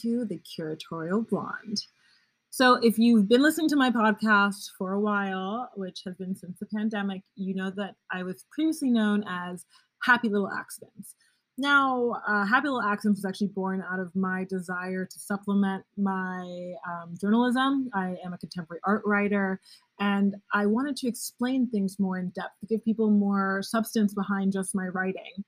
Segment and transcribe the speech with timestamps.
[0.00, 1.82] to The Curatorial Blonde.
[2.50, 6.58] So, if you've been listening to my podcast for a while, which has been since
[6.58, 9.64] the pandemic, you know that I was previously known as
[10.02, 11.14] Happy Little Accidents.
[11.58, 16.74] Now, uh, Happy Little Accidents was actually born out of my desire to supplement my
[16.88, 17.90] um, journalism.
[17.94, 19.60] I am a contemporary art writer,
[20.00, 24.52] and I wanted to explain things more in depth, to give people more substance behind
[24.52, 25.44] just my writing.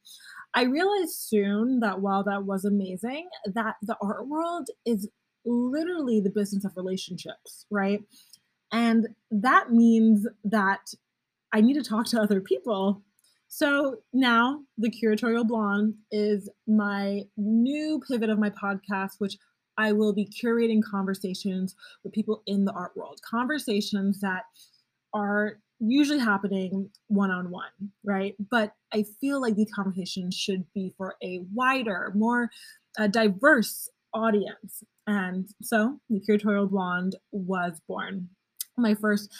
[0.55, 5.09] I realized soon that while that was amazing, that the art world is
[5.45, 8.01] literally the business of relationships, right?
[8.73, 10.95] And that means that
[11.53, 13.03] I need to talk to other people.
[13.49, 19.37] So now the curatorial blonde is my new pivot of my podcast, which
[19.77, 24.45] I will be curating conversations with people in the art world, conversations that
[25.13, 28.35] are usually happening one on one, right?
[28.51, 32.51] But I feel like these conversations should be for a wider, more
[32.99, 34.83] uh, diverse audience.
[35.07, 38.29] And so the curatorial blonde was born.
[38.77, 39.31] My first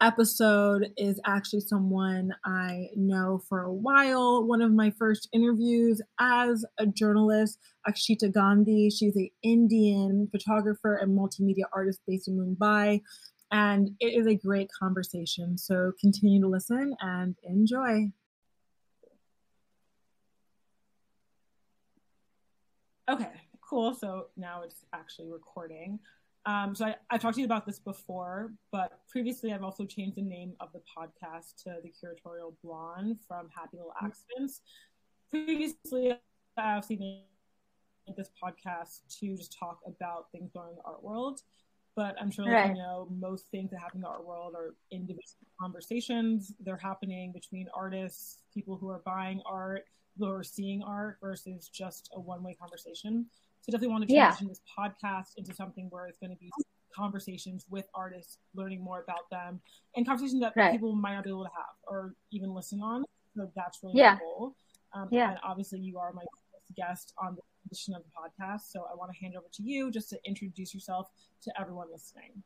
[0.00, 4.46] episode is actually someone I know for a while.
[4.46, 8.90] One of my first interviews as a journalist, Akshita Gandhi.
[8.90, 13.02] She's an Indian photographer and multimedia artist based in Mumbai.
[13.52, 15.58] And it is a great conversation.
[15.58, 18.12] So continue to listen and enjoy.
[23.10, 23.30] Okay,
[23.68, 23.94] cool.
[23.94, 25.98] So now it's actually recording.
[26.46, 30.16] Um, so I, I talked to you about this before, but previously I've also changed
[30.16, 34.06] the name of the podcast to the Curatorial Blonde from Happy Little mm-hmm.
[34.06, 34.60] Accidents.
[35.28, 36.14] Previously,
[36.56, 37.22] I've seen
[38.16, 41.42] this podcast to just talk about things going in the art world
[42.00, 42.70] but I'm sure, like, right.
[42.70, 46.50] you know, most things that happen in our world are individual conversations.
[46.58, 49.84] They're happening between artists, people who are buying art,
[50.18, 53.26] who are seeing art, versus just a one-way conversation.
[53.60, 54.52] So definitely want to transition yeah.
[54.52, 56.50] this podcast into something where it's going to be
[56.96, 59.60] conversations with artists, learning more about them,
[59.94, 60.72] and conversations that right.
[60.72, 63.04] people might not be able to have or even listen on.
[63.36, 64.16] So that's really yeah.
[64.16, 64.56] cool.
[64.94, 65.32] Um, yeah.
[65.32, 66.24] And obviously, you are my
[66.74, 68.62] guest on the edition of the podcast.
[68.72, 71.08] So I want to hand over to you just to introduce yourself
[71.42, 72.42] to everyone listening.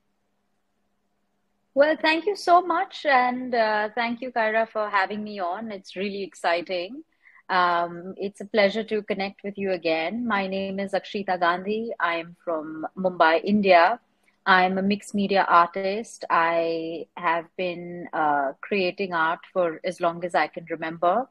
[1.74, 3.04] Well, thank you so much.
[3.04, 5.72] And uh, thank you, Caira, for having me on.
[5.72, 7.02] It's really exciting.
[7.48, 10.26] Um, it's a pleasure to connect with you again.
[10.26, 11.90] My name is Akshita Gandhi.
[12.00, 13.98] I am from Mumbai, India.
[14.46, 16.24] I'm a mixed media artist.
[16.30, 21.26] I have been uh, creating art for as long as I can remember.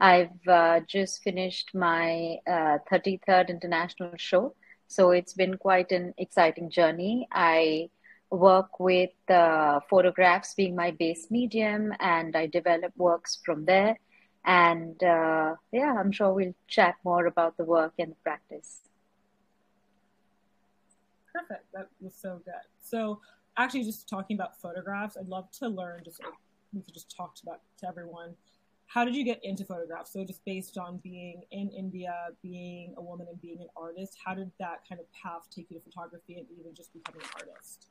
[0.00, 4.54] I've uh, just finished my uh, 33rd international show,
[4.88, 7.28] so it's been quite an exciting journey.
[7.32, 7.90] I
[8.30, 13.98] work with uh, photographs being my base medium, and I develop works from there.
[14.44, 18.80] And uh, yeah, I'm sure we'll chat more about the work and the practice.
[21.32, 21.64] Perfect.
[21.72, 22.54] That was so good.
[22.80, 23.20] So,
[23.56, 26.02] actually, just talking about photographs, I'd love to learn.
[26.04, 26.20] Just
[26.72, 28.34] we could just talk about to everyone
[28.86, 30.12] how did you get into photographs?
[30.12, 34.34] So just based on being in India, being a woman and being an artist, how
[34.34, 37.88] did that kind of path take you to photography and even just becoming an artist?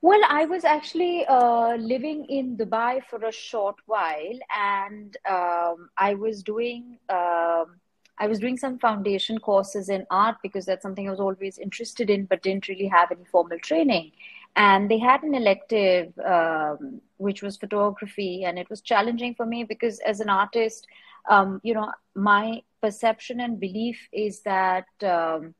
[0.00, 6.14] Well, I was actually uh, living in Dubai for a short while, and um, I
[6.14, 7.80] was doing um,
[8.20, 12.10] I was doing some foundation courses in art because that's something I was always interested
[12.10, 14.12] in, but didn't really have any formal training
[14.58, 19.64] and they had an elective um, which was photography and it was challenging for me
[19.64, 20.86] because as an artist
[21.30, 25.54] um, you know my perception and belief is that um,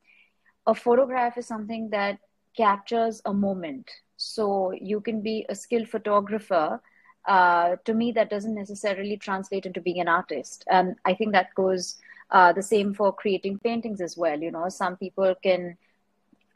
[0.66, 2.18] a photograph is something that
[2.56, 3.90] captures a moment.
[4.16, 6.80] So you can be a skilled photographer
[7.26, 10.64] uh, to me that doesn't necessarily translate into being an artist.
[10.70, 11.96] And i think that goes
[12.30, 14.38] uh, the same for creating paintings as well.
[14.40, 15.76] You know some people can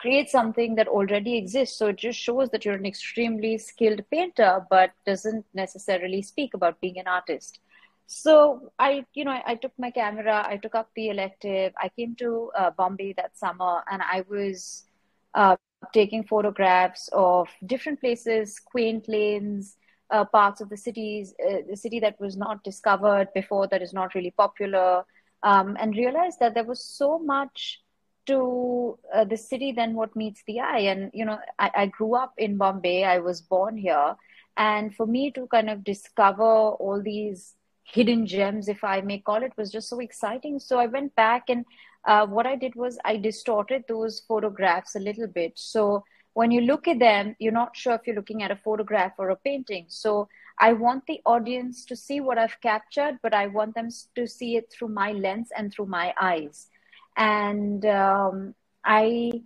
[0.02, 1.78] create something that already exists.
[1.78, 6.80] So it just shows that you're an extremely skilled painter, but doesn't necessarily speak about
[6.80, 7.60] being an artist.
[8.06, 11.88] So I, you know, I, I took my camera, I took up the elective, I
[11.88, 14.84] came to uh, Bombay that summer, and I was
[15.34, 15.56] uh,
[15.94, 19.76] taking photographs of different places, quaint lanes,
[20.10, 23.94] uh, parts of the cities, uh, the city that was not discovered before, that is
[23.94, 25.04] not really popular,
[25.42, 27.81] um, and realized that there was so much
[28.26, 30.80] to uh, the city than what meets the eye.
[30.80, 34.16] And, you know, I, I grew up in Bombay, I was born here.
[34.56, 37.54] And for me to kind of discover all these
[37.84, 40.58] hidden gems, if I may call it, was just so exciting.
[40.58, 41.64] So I went back and
[42.04, 45.52] uh, what I did was I distorted those photographs a little bit.
[45.56, 46.04] So
[46.34, 49.30] when you look at them, you're not sure if you're looking at a photograph or
[49.30, 49.86] a painting.
[49.88, 50.28] So
[50.58, 54.56] I want the audience to see what I've captured, but I want them to see
[54.56, 56.68] it through my lens and through my eyes.
[57.16, 58.54] And um,
[58.84, 59.42] I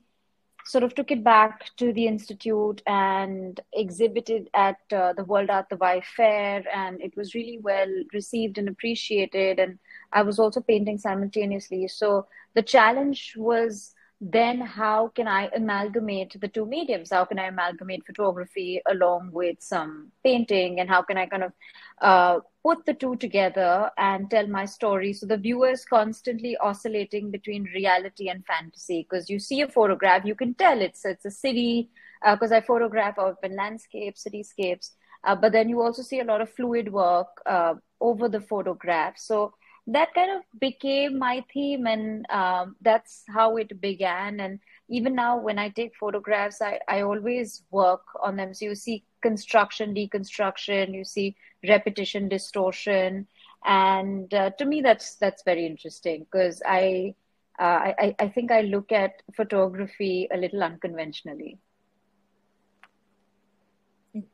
[0.67, 5.69] sort of took it back to the institute and exhibited at uh, the World Art
[5.71, 9.59] the Fair, and it was really well received and appreciated.
[9.59, 9.79] And
[10.13, 16.49] I was also painting simultaneously, so the challenge was then how can I amalgamate the
[16.49, 17.11] two mediums?
[17.11, 20.81] How can I amalgamate photography along with some painting?
[20.81, 21.53] And how can I kind of
[22.01, 25.13] uh, put the two together and tell my story?
[25.13, 30.25] So the viewer is constantly oscillating between reality and fantasy because you see a photograph,
[30.25, 31.91] you can tell it's, it's a city
[32.29, 34.91] because uh, I photograph urban landscapes, cityscapes.
[35.23, 39.15] Uh, but then you also see a lot of fluid work uh, over the photograph.
[39.17, 39.55] So
[39.87, 45.37] that kind of became my theme and um, that's how it began and even now
[45.37, 48.55] when i take photographs I, I always work on them.
[48.55, 51.37] So you see construction deconstruction you see
[51.67, 53.27] repetition distortion.
[53.65, 57.15] And uh, to me that's that's very interesting because I,
[57.59, 61.59] uh, I i think i look at photography a little unconventionally.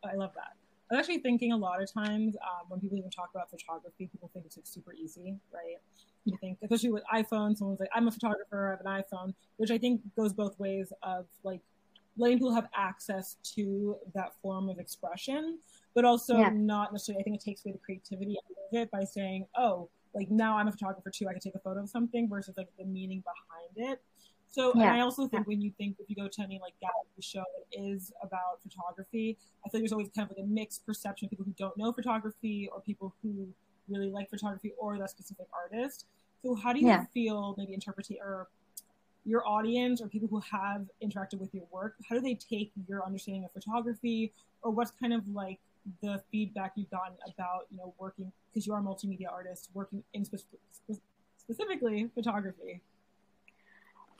[0.04, 0.52] I love that.
[0.90, 4.30] I'm actually thinking a lot of times um, when people even talk about photography, people
[4.32, 5.80] think it's like super easy, right?
[6.24, 9.70] You think, especially with iPhone, someone's like, I'm a photographer, I have an iPhone, which
[9.70, 11.60] I think goes both ways of like
[12.16, 15.58] letting people have access to that form of expression,
[15.94, 16.50] but also yeah.
[16.52, 20.30] not necessarily, I think it takes away the creativity of it by saying, oh, like
[20.30, 22.84] now I'm a photographer too, I can take a photo of something versus like the
[22.84, 24.00] meaning behind it.
[24.48, 24.82] So, yeah.
[24.82, 25.46] and I also think yeah.
[25.46, 29.38] when you think if you go to any like gallery show that is about photography,
[29.64, 31.76] I feel like there's always kind of like a mixed perception of people who don't
[31.78, 33.48] know photography or people who
[33.88, 36.06] really like photography or that specific artist.
[36.42, 37.04] So, how do you yeah.
[37.14, 38.48] feel maybe interpreting or
[39.24, 41.94] your audience or people who have interacted with your work?
[42.08, 44.32] How do they take your understanding of photography,
[44.62, 45.58] or what's kind of like
[46.00, 50.02] the feedback you've gotten about you know working because you are a multimedia artist working
[50.14, 50.38] in spe-
[51.38, 52.80] specifically photography?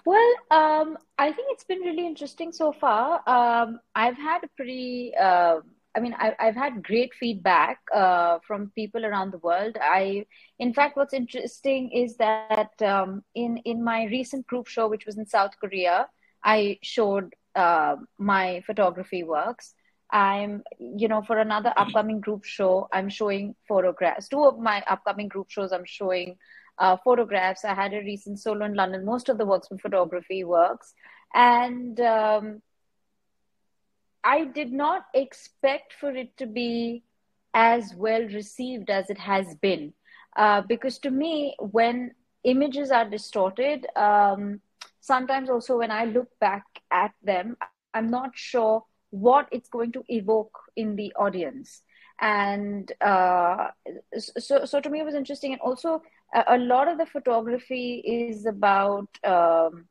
[0.05, 3.23] Well, um, I think it's been really interesting so far.
[3.29, 5.61] Um, I've had a pretty, uh,
[5.94, 9.77] I mean, I, have had great feedback uh, from people around the world.
[9.81, 10.25] I,
[10.59, 15.19] in fact, what's interesting is that um, in in my recent group show, which was
[15.19, 16.09] in South Korea,
[16.43, 19.75] I showed uh, my photography works.
[20.11, 24.29] I'm, you know, for another upcoming group show, I'm showing photographs.
[24.29, 26.37] Two of my upcoming group shows, I'm showing
[26.79, 27.65] uh, photographs.
[27.65, 29.06] I had a recent solo in London.
[29.06, 30.93] Most of the works were photography works.
[31.35, 32.62] And um,
[34.24, 37.02] I did not expect for it to be
[37.54, 39.92] as well received as it has been.
[40.36, 42.12] Uh, because to me, when
[42.44, 44.60] images are distorted, um,
[45.00, 48.58] sometimes also when I look back at them, I'm not sure
[49.10, 51.82] what it's going to evoke in the audience.
[52.20, 53.69] And uh,
[54.16, 55.52] so, so to me, it was interesting.
[55.52, 56.02] And also,
[56.46, 59.86] a lot of the photography is about um,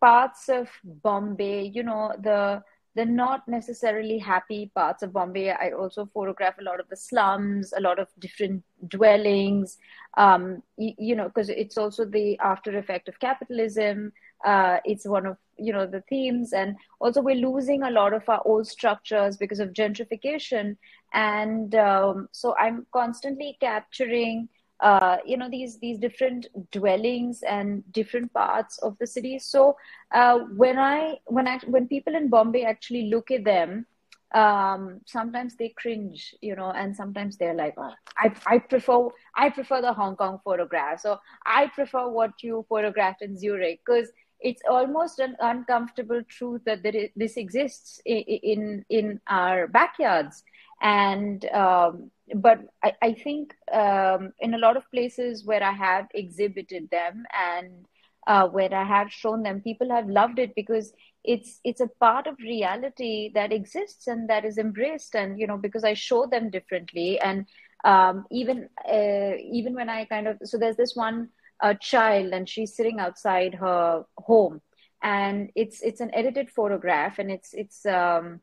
[0.00, 2.62] parts of Bombay, you know, the
[2.94, 5.50] the not necessarily happy parts of Bombay.
[5.50, 9.78] I also photograph a lot of the slums, a lot of different dwellings,
[10.18, 14.12] um, you, you, know, because it's also the after effect of capitalism.
[14.44, 18.28] Uh, it's one of you know the themes, and also we're losing a lot of
[18.28, 20.76] our old structures because of gentrification,
[21.14, 24.48] and um, so I'm constantly capturing
[24.82, 29.38] uh, you know these these different dwellings and different parts of the city.
[29.38, 29.76] So
[30.12, 33.86] uh, when i when i when people in bombay actually look at them
[34.34, 39.50] um, sometimes they cringe you know and sometimes they're like oh, I, I prefer i
[39.50, 41.00] prefer the hong kong photograph.
[41.00, 43.80] So i prefer what you photographed in zurich.
[43.84, 44.10] Because
[44.40, 46.82] it's almost an uncomfortable truth that
[47.14, 50.42] this exists in, in in our backyards.
[50.80, 56.06] And um, but I, I think um, in a lot of places where I have
[56.14, 57.86] exhibited them and
[58.26, 60.92] uh, where I have shown them, people have loved it because
[61.24, 65.56] it's it's a part of reality that exists and that is embraced, and you know
[65.56, 67.46] because I show them differently, and
[67.84, 71.28] um, even uh, even when I kind of so there's this one
[71.62, 74.60] uh, child and she's sitting outside her home,
[75.02, 78.40] and it's it's an edited photograph, and it's it's um,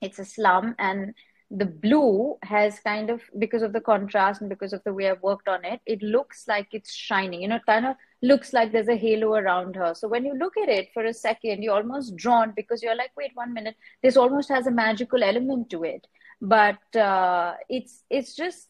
[0.00, 1.14] it's a slum and
[1.50, 5.22] the blue has kind of because of the contrast and because of the way I've
[5.22, 7.42] worked on it, it looks like it's shining.
[7.42, 9.94] You know, kind of looks like there's a halo around her.
[9.94, 13.12] So when you look at it for a second, you're almost drawn because you're like,
[13.16, 16.06] wait one minute, this almost has a magical element to it.
[16.40, 18.68] But uh, it's it's just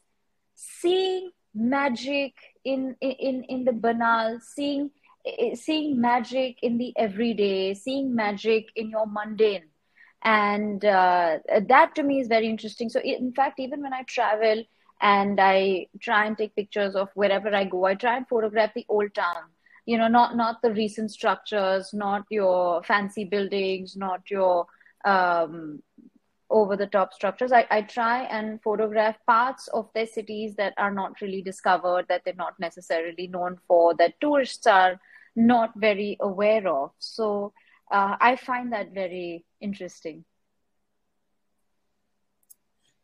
[0.54, 4.90] seeing magic in in in the banal, seeing
[5.54, 9.70] seeing magic in the everyday, seeing magic in your mundane
[10.26, 12.88] and uh, that to me is very interesting.
[12.90, 14.64] So in fact even when i travel
[15.00, 18.86] and i try and take pictures of wherever i go i try and photograph the
[18.88, 19.44] old town.
[19.86, 24.66] You know not not the recent structures not your fancy buildings not your
[25.04, 25.82] um,
[26.50, 27.52] over the top structures.
[27.52, 32.22] I, I try and photograph parts of their cities that are not really discovered that
[32.24, 35.00] they're not necessarily known for that tourists are
[35.36, 36.92] not very aware of.
[36.98, 37.52] So
[37.90, 40.24] uh, i find that very interesting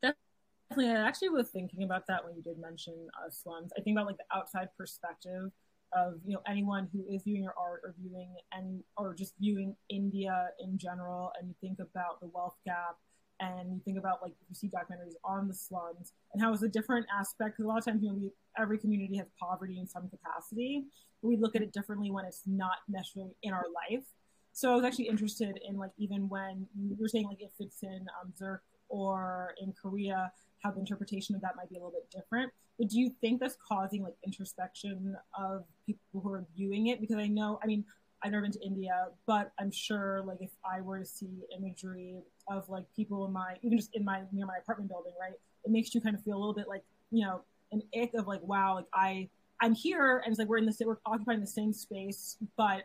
[0.03, 3.97] definitely i actually was thinking about that when you did mention uh, slums i think
[3.97, 5.51] about like the outside perspective
[5.95, 9.77] of you know anyone who is viewing your art or viewing and or just viewing
[9.89, 12.97] India in general, and you think about the wealth gap,
[13.41, 16.69] and you think about like you see documentaries on the slums and how it's a
[16.69, 17.57] different aspect.
[17.57, 20.85] Because a lot of times, you know, we, every community has poverty in some capacity,
[21.21, 24.05] but we look at it differently when it's not necessarily in our life.
[24.53, 27.83] So I was actually interested in like even when you were saying like if it's
[27.83, 30.31] in um, Zurich or in Korea,
[30.63, 32.53] how the interpretation of that might be a little bit different.
[32.79, 37.01] But do you think that's causing like introspection of people who are viewing it?
[37.01, 37.85] Because I know, I mean,
[38.23, 42.23] I've never been to India, but I'm sure like if I were to see imagery
[42.49, 45.71] of like people in my even just in my near my apartment building, right, it
[45.71, 47.43] makes you kind of feel a little bit like you know
[47.73, 49.29] an ick of like wow, like I
[49.61, 52.83] I'm here and it's like we're in the we're occupying the same space, but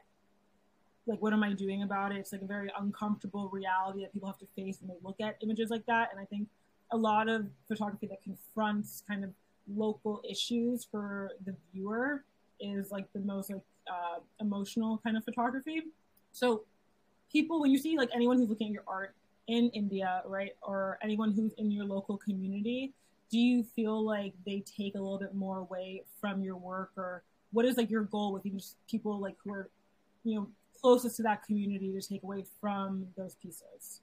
[1.08, 2.18] like what am I doing about it?
[2.18, 5.38] It's like a very uncomfortable reality that people have to face when they look at
[5.42, 6.48] images like that, and I think
[6.92, 9.32] a lot of photography that confronts kind of
[9.76, 12.24] local issues for the viewer
[12.60, 13.62] is like the most like
[13.92, 15.84] uh, emotional kind of photography.
[16.32, 16.64] So
[17.32, 19.16] people, when you see like anyone who's looking at your art
[19.48, 22.94] in India, right, or anyone who's in your local community,
[23.30, 27.24] do you feel like they take a little bit more away from your work, or
[27.52, 29.70] what is like your goal with even just people like who are,
[30.24, 30.48] you know,
[30.82, 34.02] closest to that community to take away from those pieces?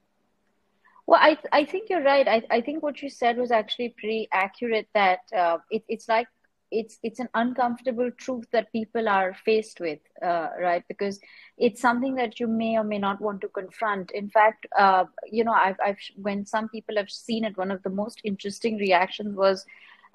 [1.07, 2.27] Well, I I think you're right.
[2.27, 4.89] I I think what you said was actually pretty accurate.
[4.95, 6.29] That uh, it, it's like
[6.71, 10.83] it's it's an uncomfortable truth that people are faced with, uh, right?
[10.89, 11.21] Because
[11.59, 14.11] it's something that you may or may not want to confront.
[14.13, 17.83] In fact, uh, you know, I've I've when some people have seen it, one of
[17.83, 19.65] the most interesting reactions was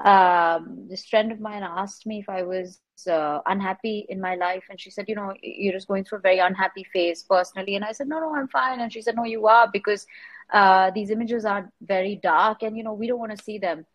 [0.04, 4.40] um, this friend of mine asked me if I was uh, unhappy in my life,
[4.44, 7.84] and she said, "You know, you're just going through a very unhappy phase personally." And
[7.84, 10.06] I said, "No, no, I'm fine." And she said, "No, you are because
[10.54, 13.86] uh, these images are very dark, and you know, we don't want to see them."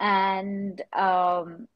[0.00, 1.68] And um,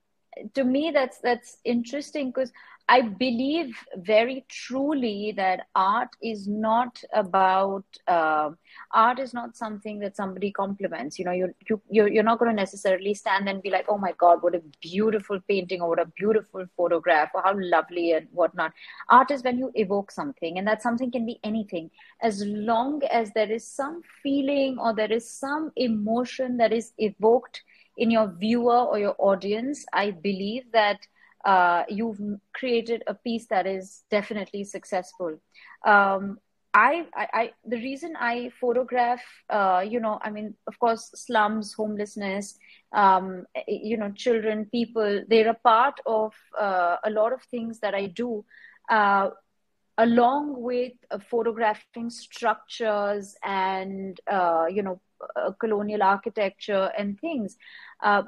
[0.55, 2.52] to me, that's that's interesting because
[2.88, 8.50] I believe very truly that art is not about uh,
[8.93, 11.19] art is not something that somebody compliments.
[11.19, 13.99] You know, you you you're, you're not going to necessarily stand and be like, oh
[13.99, 18.28] my god, what a beautiful painting or what a beautiful photograph or how lovely and
[18.31, 18.73] whatnot.
[19.09, 21.90] Art is when you evoke something, and that something can be anything,
[22.23, 27.62] as long as there is some feeling or there is some emotion that is evoked
[27.97, 29.85] in your viewer or your audience.
[29.93, 31.07] I believe that
[31.45, 32.21] uh, you've
[32.55, 35.38] created a piece that is definitely successful.
[35.87, 36.38] Um,
[36.75, 41.73] I, I, I, the reason I photograph, uh, you know, I mean, of course, slums,
[41.73, 42.59] homelessness,
[42.93, 47.95] um, you know, children, people, they're a part of uh, a lot of things that
[47.95, 48.45] I do,
[48.91, 49.31] uh,
[49.97, 55.00] along with uh, photographing structures and, uh, you know,
[55.37, 57.56] uh, colonial architecture and things,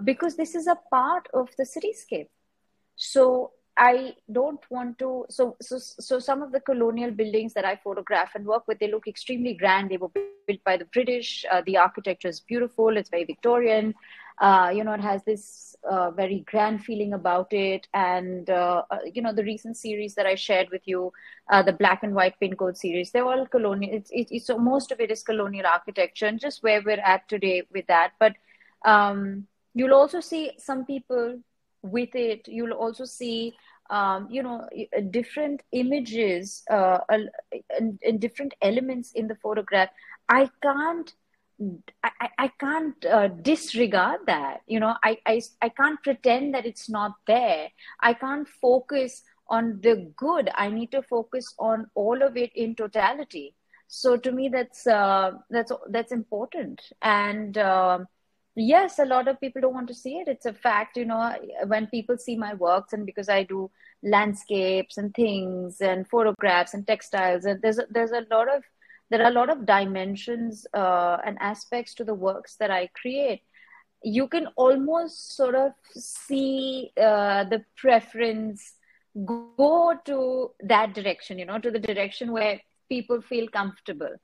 [0.05, 2.29] because this is a part of the cityscape
[2.99, 5.25] so I don't want to.
[5.31, 8.91] So, so, so some of the colonial buildings that I photograph and work with, they
[8.91, 9.89] look extremely grand.
[9.89, 11.45] They were built by the British.
[11.51, 12.97] Uh, the architecture is beautiful.
[12.97, 13.95] It's very Victorian.
[14.41, 17.89] Uh, you know, it has this uh, very grand feeling about it.
[17.93, 21.13] And uh, uh, you know, the recent series that I shared with you,
[21.51, 23.95] uh, the black and white pin code series, they're all colonial.
[23.95, 27.63] It's, it's, so most of it is colonial architecture, and just where we're at today
[27.73, 28.13] with that.
[28.19, 28.35] But
[28.85, 31.41] um, you'll also see some people
[31.83, 33.55] with it you'll also see
[33.91, 34.69] um, you know
[35.11, 37.31] different images uh, and,
[38.05, 39.89] and, different elements in the photograph
[40.29, 41.15] i can't
[42.05, 44.61] I, I can't uh, disregard that.
[44.67, 47.69] You know I, I i can't pretend that it's not there.
[48.01, 50.51] I can't focus on the good.
[50.55, 53.55] I need to focus on all of it in totality.
[53.89, 56.83] So to me that's uh, that's that's important.
[57.03, 58.07] And um,
[58.55, 60.29] yes a lot of people don't want to see it.
[60.29, 61.35] It's a fact you know
[61.67, 63.71] when people see my works and because i do
[64.03, 68.63] landscapes and things and photographs and textiles and there's there's a lot of
[69.11, 73.43] there are a lot of dimensions uh, and aspects to the works that i create
[74.03, 78.75] you can almost sort of see uh, the preference
[79.27, 84.15] go to that direction you know to the direction where people feel comfortable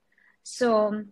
[0.43, 1.03] so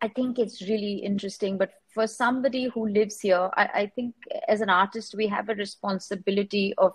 [0.00, 1.58] I think it's really interesting.
[1.58, 4.14] But for somebody who lives here, I, I, think
[4.46, 6.94] as an artist, we have a responsibility of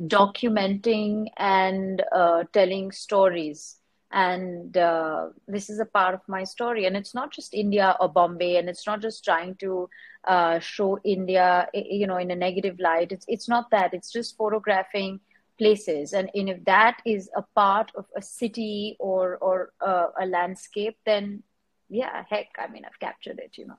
[0.00, 3.78] documenting and uh, telling stories
[4.14, 8.08] and uh, this is a part of my story and it's not just india or
[8.08, 9.88] bombay and it's not just trying to
[10.28, 14.36] uh, show india you know in a negative light it's it's not that it's just
[14.36, 15.18] photographing
[15.58, 20.26] places and, and if that is a part of a city or or uh, a
[20.26, 21.42] landscape then
[21.88, 23.78] yeah heck i mean i've captured it you know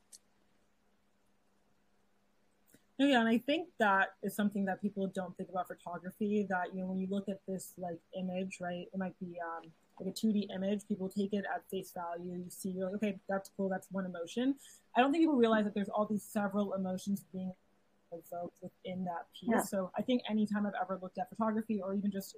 [2.97, 6.47] yeah, and I think that is something that people don't think about photography.
[6.49, 8.87] That you know, when you look at this like image, right?
[8.93, 12.33] It might be um, like a 2D image, people take it at face value.
[12.33, 14.55] You see, you're like, okay, that's cool, that's one emotion.
[14.95, 17.51] I don't think people realize that there's all these several emotions being
[18.11, 19.49] evoked within that piece.
[19.51, 19.61] Yeah.
[19.61, 22.35] So I think anytime I've ever looked at photography or even just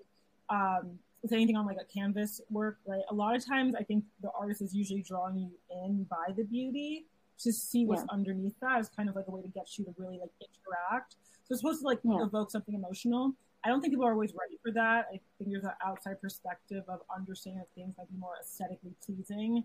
[0.50, 3.02] um, with anything on like a canvas work, right?
[3.10, 6.44] A lot of times I think the artist is usually drawing you in by the
[6.44, 7.06] beauty
[7.40, 8.14] to see what's yeah.
[8.14, 11.16] underneath that is kind of like a way to get you to really like interact.
[11.46, 12.24] So it's supposed to like yeah.
[12.24, 13.34] evoke something emotional.
[13.66, 15.08] I don't think people are always ready for that.
[15.10, 19.64] I think there's an outside perspective of understanding that things might be more aesthetically pleasing.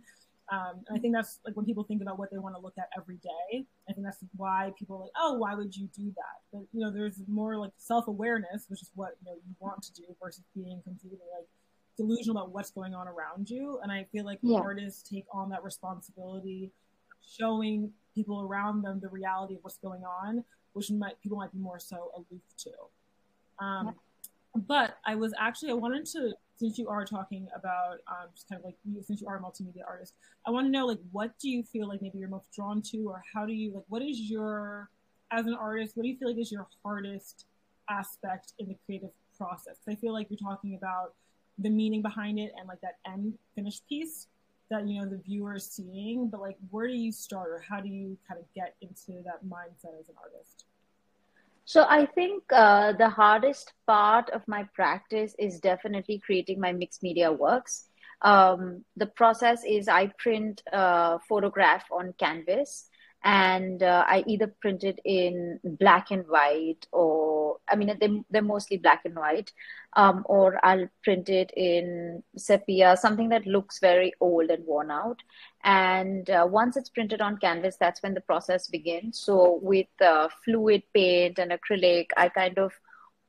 [0.51, 2.75] Um, and I think that's like when people think about what they want to look
[2.79, 3.65] at every day.
[3.89, 6.37] I think that's why people are like, oh, why would you do that?
[6.53, 9.83] But you know, there's more like self awareness, which is what you know you want
[9.83, 11.47] to do, versus being completely like
[11.97, 13.79] delusional about what's going on around you.
[13.83, 14.59] And I feel like yeah.
[14.59, 16.73] artists take on that responsibility,
[17.39, 21.59] showing people around them the reality of what's going on, which might people might be
[21.59, 22.71] more so aloof to.
[23.59, 23.94] Um,
[24.54, 28.61] but I was actually I wanted to since you are talking about um, just kind
[28.61, 30.14] of like you since you are a multimedia artist,
[30.47, 33.09] I want to know like what do you feel like maybe you're most drawn to,
[33.09, 34.90] or how do you like what is your
[35.30, 37.47] as an artist what do you feel like is your hardest
[37.88, 39.76] aspect in the creative process?
[39.88, 41.14] I feel like you're talking about
[41.59, 44.28] the meaning behind it and like that end finished piece
[44.71, 47.80] that you know the viewer is seeing, but like where do you start or how
[47.80, 50.65] do you kind of get into that mindset as an artist?
[51.65, 57.03] So I think uh, the hardest part of my practice is definitely creating my mixed
[57.03, 57.89] media works.
[58.23, 62.89] Um, the process is I print a photograph on canvas
[63.25, 68.43] and uh, I either print it in black and white or I mean they they're
[68.43, 69.52] mostly black and white,
[69.95, 75.21] um, or I'll print it in sepia, something that looks very old and worn out.
[75.65, 79.19] And uh, once it's printed on canvas, that's when the process begins.
[79.19, 82.73] So with uh, fluid paint and acrylic, I kind of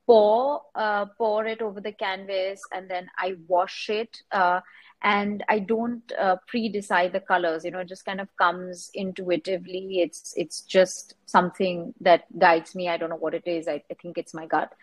[0.06, 4.62] pour uh, pour it over the canvas and then I wash it uh,
[5.06, 10.00] and i don't uh, pre-decide the colors you know it just kind of comes intuitively.
[10.00, 12.90] It's it's just something that guides me.
[12.90, 13.68] I don't know what it is.
[13.68, 14.74] I, I think it's my gut.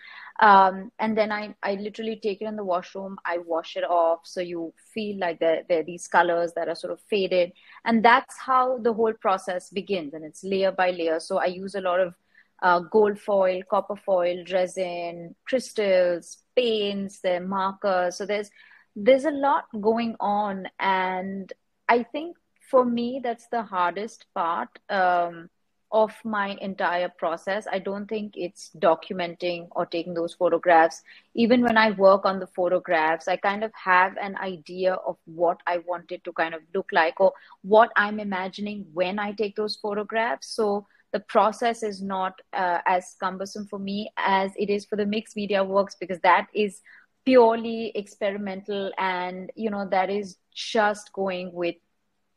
[0.40, 3.18] Um, and then I, I literally take it in the washroom.
[3.24, 4.20] I wash it off.
[4.24, 7.52] So you feel like there, there are these colors that are sort of faded.
[7.85, 10.14] And that's how the whole process begins.
[10.14, 11.20] And it's layer by layer.
[11.20, 12.14] So i use a lot of
[12.62, 18.16] uh, gold foil copper foil resin crystals paints the markers.
[18.16, 18.51] So there's
[18.96, 20.68] there's a lot going on.
[20.79, 21.53] And
[21.88, 22.37] i think
[22.70, 25.49] for me that's the hardest part um,
[25.92, 27.66] of my entire process.
[27.70, 31.03] I don't think it's documenting or taking those photographs.
[31.35, 35.61] Even when i work on the photographs i kind of have an idea of what
[35.66, 39.57] i want it to kind of look like or what i'm imagining when i take
[39.57, 40.49] those photographs.
[40.49, 45.07] So the process is not uh, as cumbersome for me as it is for the
[45.07, 46.81] mixed media works because that is
[47.25, 51.77] purely experimental and you know that is just going with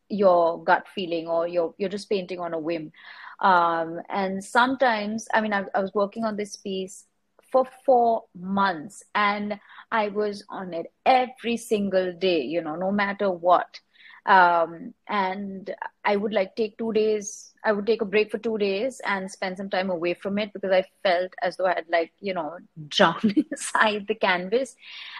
[0.09, 2.91] your gut feeling or you're you're just painting on a whim.
[3.39, 7.05] Um, and sometimes i mean I, I was working on this piece
[7.51, 9.59] for four months and
[9.91, 13.79] i was on it every single day you know no matter what
[14.25, 18.57] um, and i would like take two days I would take a break for two
[18.57, 21.85] days and spend some time away from it because I felt as though I had
[21.89, 22.57] like, you know,
[22.87, 24.75] drowned inside the canvas.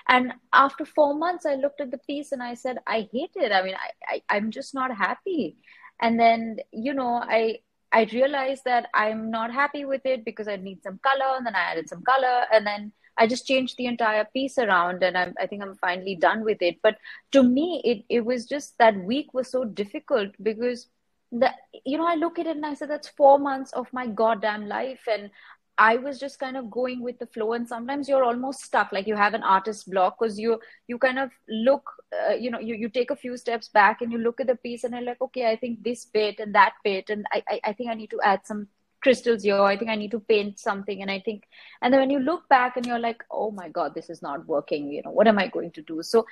[0.07, 3.51] And after four months, I looked at the piece and I said, I hate it.
[3.51, 5.57] I mean, I, I, I'm just not happy.
[6.01, 7.59] And then, you know, I,
[7.91, 11.37] I realized that I'm not happy with it because I need some color.
[11.37, 12.45] And then I added some color.
[12.51, 16.15] And then I just changed the entire piece around and I'm, I think I'm finally
[16.15, 16.77] done with it.
[16.81, 16.97] But
[17.31, 20.87] to me, it, it was just that week was so difficult because
[21.31, 21.49] the
[21.83, 24.67] you know i look at it and i said that's four months of my goddamn
[24.67, 25.01] life.
[25.11, 25.31] And
[25.79, 27.53] i was just kind of going with the flow.
[27.53, 31.17] And sometimes you're almost stuck like you have an artist block because you you kind
[31.17, 34.39] of look uh, you know you, you take a few steps back and you look
[34.39, 37.09] at the piece and you're like okay i think this bit and that bit.
[37.09, 38.67] And i i, I think i need to add some
[39.03, 41.43] crystals here i think i need to paint something and i think
[41.81, 44.47] and then when you look back and you're like oh my god this is not
[44.47, 46.25] working you know what am i going to do so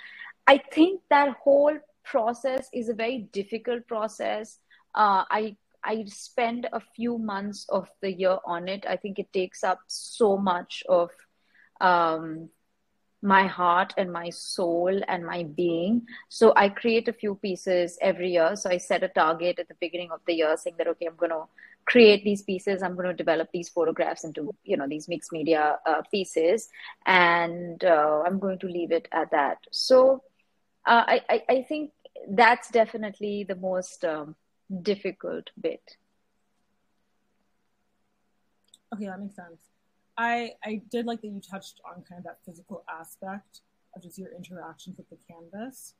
[0.47, 4.59] i think that whole process is a very difficult process
[4.95, 8.85] uh, I I spend a few months of the year on it.
[8.87, 11.09] I think it takes up so much of
[11.79, 12.49] um,
[13.23, 16.05] my heart and my soul and my being.
[16.29, 18.55] So I create a few pieces every year.
[18.55, 21.15] So I set a target at the beginning of the year saying that, okay, I'm
[21.15, 21.45] going to
[21.91, 22.81] create these pieces.
[22.81, 26.69] I'm going to develop these photographs into, you know, these mixed media uh, pieces.
[27.05, 29.57] And uh, I'm going to leave it at that.
[29.71, 30.23] So
[30.85, 31.91] uh, I, I, I, think
[32.29, 34.35] that's definitely the most um,
[34.81, 35.97] difficult bit.
[38.93, 39.61] Okay, that makes sense.
[40.17, 43.61] I I did like that you touched on kind of that physical aspect
[43.95, 45.93] of just your interactions with the canvas.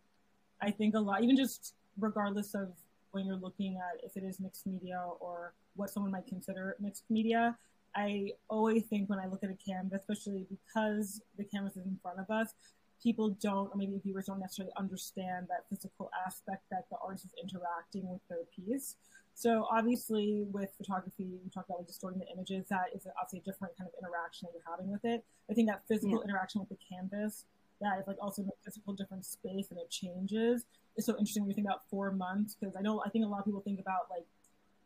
[0.62, 2.74] I think a lot, even just regardless of
[3.12, 7.04] when you're looking at if it is mixed media or what someone might consider mixed
[7.10, 7.58] media,
[7.96, 11.98] I always think when I look at a canvas, especially because the canvas is in
[12.02, 12.54] front of us,
[13.02, 17.32] people don't, or maybe viewers don't necessarily understand that physical aspect that the artist is
[17.42, 18.96] interacting with their piece.
[19.34, 22.66] So obviously with photography, we talk about like distorting the images.
[22.70, 25.24] That is obviously a different kind of interaction that you're having with it.
[25.50, 26.30] I think that physical yeah.
[26.30, 27.46] interaction with the canvas,
[27.82, 30.66] that is like also in a physical different space and it changes.
[30.98, 33.28] Is so interesting when you think about four months because I know I think a
[33.28, 34.26] lot of people think about like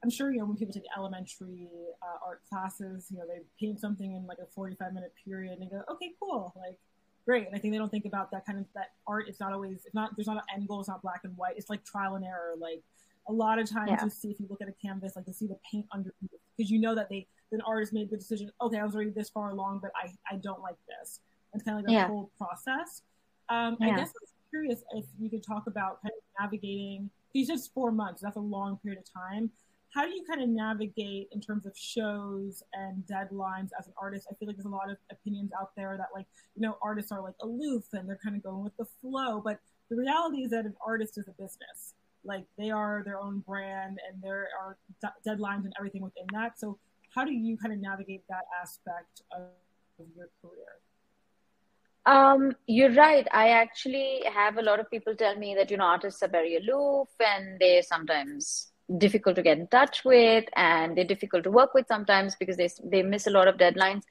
[0.04, 1.68] I'm sure you know when people take elementary
[2.04, 5.62] uh, art classes, you know they paint something in like a 45 minute period and
[5.62, 6.78] they go, okay, cool, like
[7.26, 7.48] great.
[7.48, 9.26] And I think they don't think about that kind of that art.
[9.28, 10.80] It's not always it's not there's not an end goal.
[10.80, 11.56] It's not black and white.
[11.58, 12.54] It's like trial and error.
[12.58, 12.84] Like
[13.28, 14.04] a lot of times yeah.
[14.04, 16.14] you see if you look at a canvas, like you see the paint underneath
[16.56, 18.52] because you know that they the artist made the decision.
[18.62, 21.20] Okay, I was already this far along, but I I don't like this.
[21.54, 22.08] It's kind of like the yeah.
[22.08, 23.02] whole process.
[23.50, 23.88] Um, yeah.
[23.88, 24.12] I guess
[24.56, 27.10] curious if you could talk about kind of navigating.
[27.34, 28.22] These just four months.
[28.22, 29.52] That's a long period of time.
[29.94, 34.28] How do you kind of navigate in terms of shows and deadlines as an artist?
[34.30, 37.12] I feel like there's a lot of opinions out there that like you know artists
[37.12, 40.52] are like aloof and they're kind of going with the flow, but the reality is
[40.52, 41.94] that an artist is a business
[42.28, 46.60] like they are their own brand and there are d- deadlines and everything within that
[46.60, 46.76] so
[47.14, 49.44] how do you kind of navigate that aspect of
[50.16, 50.82] your career
[52.06, 53.28] um, you're right.
[53.32, 56.58] I actually have a lot of people tell me that you know artists are very
[56.58, 61.74] aloof and they're sometimes difficult to get in touch with and they're difficult to work
[61.74, 64.04] with sometimes because they they miss a lot of deadlines.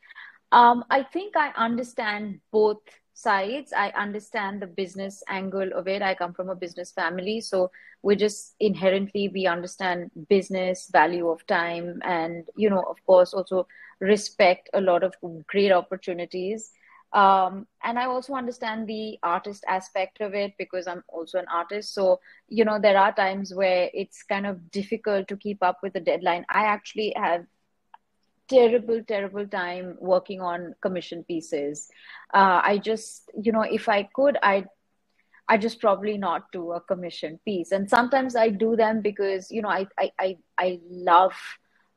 [0.50, 2.78] Um, I think I understand both
[3.14, 3.72] sides.
[3.72, 6.02] I understand the business angle of it.
[6.02, 7.70] I come from a business family, so
[8.02, 13.66] we just inherently we understand business value of time, and you know, of course, also
[14.00, 15.14] respect a lot of
[15.46, 16.72] great opportunities.
[17.14, 21.94] Um, and I also understand the artist aspect of it because I'm also an artist.
[21.94, 25.92] So, you know, there are times where it's kind of difficult to keep up with
[25.92, 26.44] the deadline.
[26.50, 27.46] I actually have
[28.48, 31.88] terrible terrible time working on commission pieces
[32.34, 34.64] uh, i just you know if i could i
[35.48, 39.62] i just probably not do a commission piece and sometimes i do them because you
[39.62, 41.32] know i i i, I love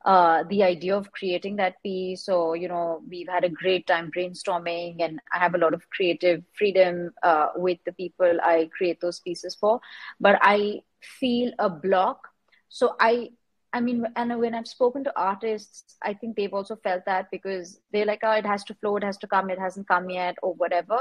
[0.07, 4.09] uh, the idea of creating that piece so you know we've had a great time
[4.15, 9.01] brainstorming and i have a lot of creative freedom uh, with the people i create
[9.01, 9.79] those pieces for.
[10.19, 10.81] But i
[11.19, 12.27] feel a block.
[12.69, 13.29] So i
[13.73, 17.79] I mean, and when I've spoken to artists, I think they've also felt that because
[17.91, 20.35] they're like, oh, it has to flow, it has to come, it hasn't come yet,
[20.41, 20.99] or whatever.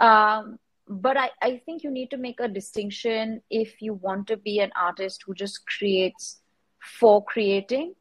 [0.00, 4.36] Um, but I, I think you need to make a distinction if you want to
[4.36, 6.42] be an artist who just creates
[6.80, 7.94] for creating,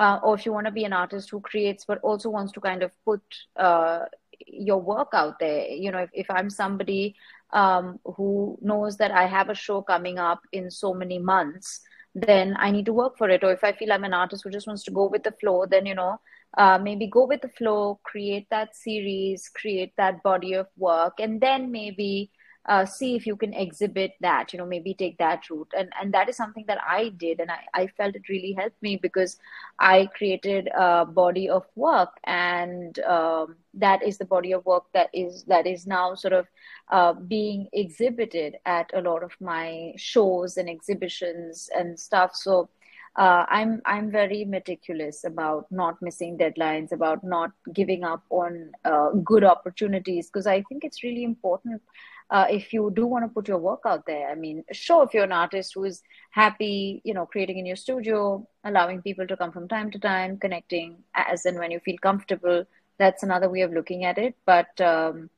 [0.00, 2.60] uh, or if you want to be an artist who creates but also wants to
[2.60, 3.20] kind of put
[3.56, 4.06] uh,
[4.46, 5.66] your work out there.
[5.68, 7.16] You know, if, if I'm somebody
[7.52, 11.80] um, who knows that I have a show coming up in so many months,
[12.14, 13.44] then I need to work for it.
[13.44, 15.66] Or if I feel I'm an artist who just wants to go with the flow,
[15.66, 16.18] then, you know,
[16.56, 21.40] uh, maybe go with the flow, create that series, create that body of work, and
[21.40, 22.30] then maybe
[22.70, 25.72] uh, see if you can exhibit that you know maybe take that route.
[25.76, 28.80] And and that is something that i did and i, I felt it really helped
[28.82, 29.38] me because
[29.78, 35.10] i created a body of work and um, that is the body of work that
[35.12, 36.46] is that is now sort of
[36.90, 42.34] uh, being exhibited at a lot of my shows and exhibitions and stuff.
[42.34, 42.68] So
[43.16, 49.10] uh, I'm I'm very meticulous about not missing deadlines, about not giving up on uh,
[49.24, 51.82] good opportunities because I think it's really important
[52.30, 54.30] uh, if you do want to put your work out there.
[54.30, 57.76] I mean, sure, if you're an artist who is happy, you know, creating in your
[57.76, 61.98] studio, allowing people to come from time to time, connecting as and when you feel
[61.98, 62.64] comfortable,
[62.98, 64.36] that's another way of looking at it.
[64.46, 65.28] But um,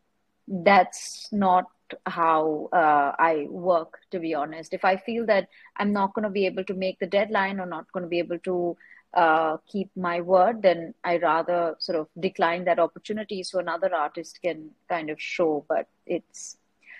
[0.46, 1.64] that's not
[2.06, 4.74] how uh, I work, to be honest.
[4.74, 7.66] If I feel that I'm not going to be able to make the deadline or
[7.66, 8.76] not going to be able to
[9.14, 14.40] uh, keep my word, then I rather sort of decline that opportunity so another artist
[14.42, 15.64] can kind of show.
[15.68, 16.56] But it's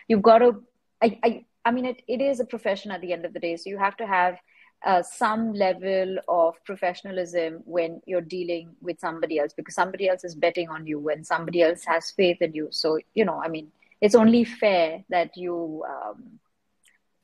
[0.09, 0.63] you've got to
[1.03, 3.57] I, I, I mean it, it is a profession at the end of the day
[3.57, 4.39] so you have to have
[4.85, 10.35] uh, some level of professionalism when you're dealing with somebody else because somebody else is
[10.35, 12.69] betting on you and somebody else has faith in you.
[12.73, 16.41] So, you know, I mean, it's only fair that you um,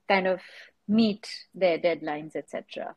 [0.07, 0.41] kind of
[0.87, 2.95] meet their deadlines, etc.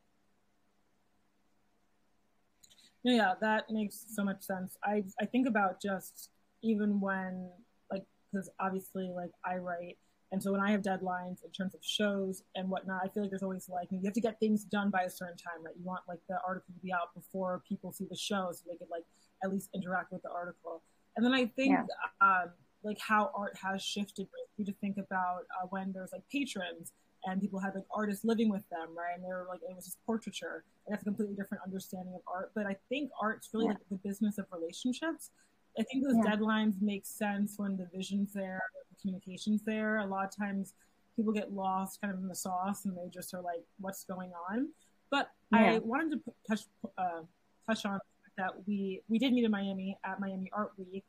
[3.04, 4.78] Yeah, that makes so much sense.
[4.84, 6.30] I I think about just
[6.62, 7.50] even when
[8.32, 9.98] because obviously like I write
[10.32, 13.32] and so when I have deadlines in terms of shows and whatnot, I feel like
[13.32, 15.76] there's always like you have to get things done by a certain time, right?
[15.78, 18.78] You want like the article to be out before people see the show, so they
[18.78, 19.04] could like
[19.44, 20.84] at least interact with the article.
[21.18, 21.84] And then I think yeah.
[22.22, 24.28] um, like how art has shifted.
[24.58, 26.94] You to think about uh, when there's like patrons
[27.26, 29.16] and people had like artists living with them, right?
[29.16, 32.22] And they were like it was just portraiture, and that's a completely different understanding of
[32.32, 32.52] art.
[32.56, 33.72] But I think art's really yeah.
[33.72, 35.32] like the business of relationships.
[35.80, 36.36] I think those yeah.
[36.36, 40.00] deadlines make sense when the vision's there, the communication's there.
[40.00, 40.74] A lot of times
[41.16, 44.32] people get lost kind of in the sauce and they just are like, what's going
[44.50, 44.70] on?
[45.10, 45.74] But yeah.
[45.74, 46.62] I wanted to touch,
[46.98, 47.22] uh,
[47.68, 48.00] touch on
[48.38, 51.04] that we, we did meet in Miami at Miami Art Week.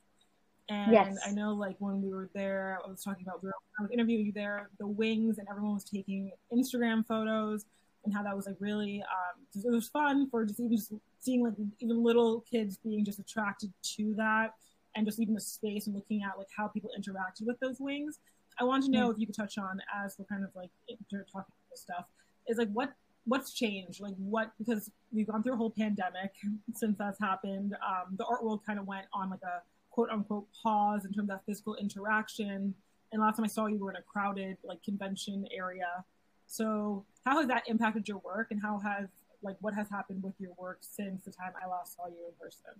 [0.68, 1.18] And yes.
[1.26, 3.90] I know like when we were there, I was talking about, we were, I was
[3.90, 7.64] interviewing you there, the wings and everyone was taking Instagram photos
[8.04, 11.44] and how that was like really, um, it was fun for just even just seeing
[11.44, 14.54] like even little kids being just attracted to that
[14.96, 18.18] and just even the space and looking at like how people interacted with those wings.
[18.60, 21.26] I want to know if you could touch on as we're kind of like talking
[21.34, 22.04] about this stuff
[22.48, 22.92] is like what
[23.24, 24.00] what's changed?
[24.00, 26.32] Like what because we've gone through a whole pandemic
[26.74, 27.74] since that's happened.
[27.86, 31.30] Um, the art world kind of went on like a quote unquote pause in terms
[31.30, 32.74] of physical interaction.
[33.12, 36.04] And last time i saw you were in a crowded like convention area
[36.52, 39.08] so how has that impacted your work and how has
[39.42, 42.34] like what has happened with your work since the time I last saw you in
[42.38, 42.74] person?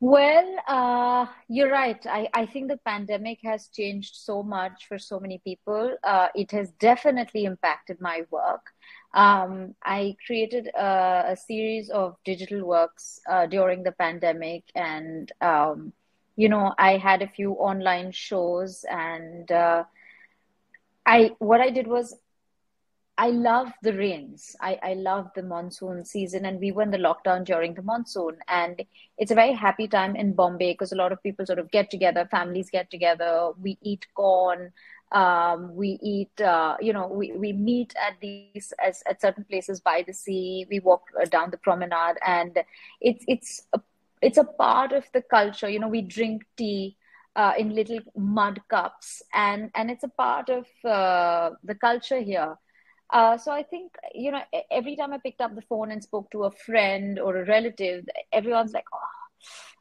[0.00, 2.00] Well, uh, you're right.
[2.06, 5.96] I, I think the pandemic has changed so much for so many people.
[6.02, 8.64] Uh, it has definitely impacted my work.
[9.12, 15.92] Um, I created a, a, series of digital works uh, during the pandemic, and um,
[16.36, 19.82] you know, I had a few online shows, and uh,
[21.08, 22.14] I what I did was
[23.20, 24.54] I love the rains.
[24.60, 28.36] I, I love the monsoon season, and we were in the lockdown during the monsoon.
[28.46, 28.80] And
[29.18, 31.90] it's a very happy time in Bombay because a lot of people sort of get
[31.90, 34.72] together, families get together, we eat corn,
[35.10, 39.80] um, we eat, uh, you know, we, we meet at these as, at certain places
[39.80, 40.66] by the sea.
[40.70, 42.56] We walk uh, down the promenade, and
[43.00, 43.80] it's it's a,
[44.22, 45.68] it's a part of the culture.
[45.68, 46.97] You know, we drink tea.
[47.38, 52.56] Uh, in little mud cups, and and it's a part of uh, the culture here.
[53.10, 56.30] Uh, so I think you know every time I picked up the phone and spoke
[56.32, 59.14] to a friend or a relative, everyone's like, "Oh,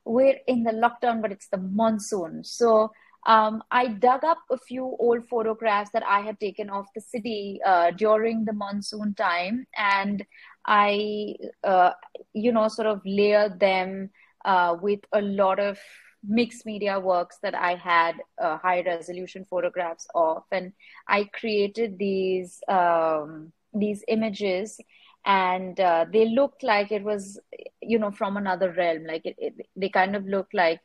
[0.06, 2.92] we're in the lockdown, but it's the monsoon." So
[3.26, 7.60] um, I dug up a few old photographs that I had taken of the city
[7.66, 10.24] uh, during the monsoon time, and
[10.66, 11.92] I, uh,
[12.34, 14.12] you know, sort of layered them
[14.46, 15.78] uh, with a lot of
[16.24, 20.74] mixed media works that I had uh, high resolution photographs of, and
[21.08, 24.80] I created these um, these images,
[25.26, 27.40] and uh, they looked like it was,
[27.82, 29.06] you know, from another realm.
[29.06, 30.82] Like it, it, they kind of looked like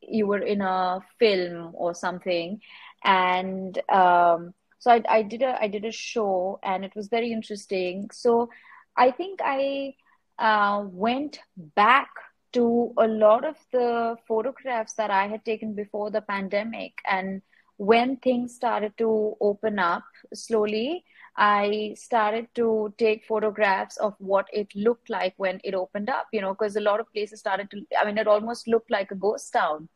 [0.00, 2.60] you were in a film or something,
[3.04, 7.32] and um, so I, I did a I did a show, and it was very
[7.32, 8.10] interesting.
[8.12, 8.50] So
[8.96, 9.94] I think I
[10.38, 12.08] uh, went back
[12.54, 16.98] to a lot of the photographs that I had taken before the pandemic.
[17.08, 17.42] And
[17.76, 21.04] when things started to open up slowly,
[21.36, 26.40] I started to take photographs of what it looked like when it opened up, you
[26.40, 29.16] know, because a lot of places started to, I mean, it almost looked like a
[29.16, 29.88] ghost town.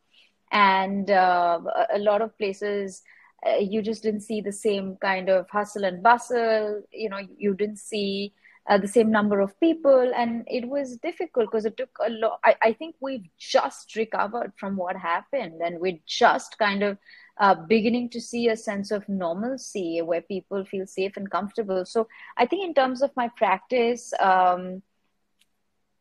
[0.51, 1.61] And uh,
[1.93, 3.01] a lot of places,
[3.47, 7.53] uh, you just didn't see the same kind of hustle and bustle, you know, you
[7.53, 8.33] didn't see
[8.69, 12.39] uh, the same number of people and it was difficult because it took a lot
[12.45, 16.99] I, I, think we've just recovered from what happened and we're just kind of
[17.39, 21.83] uh, beginning to see a sense of normalcy where people feel safe and comfortable.
[21.83, 24.83] So i think in terms of my practice um,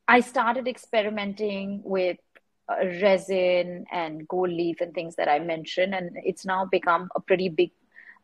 [0.06, 2.18] i started experimenting with
[2.68, 7.20] uh, resin and gold leaf and things that i mentioned and it's now become a
[7.20, 7.70] pretty big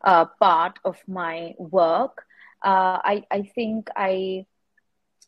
[0.02, 2.26] uh, part of my work
[2.64, 4.46] uh, I, I think I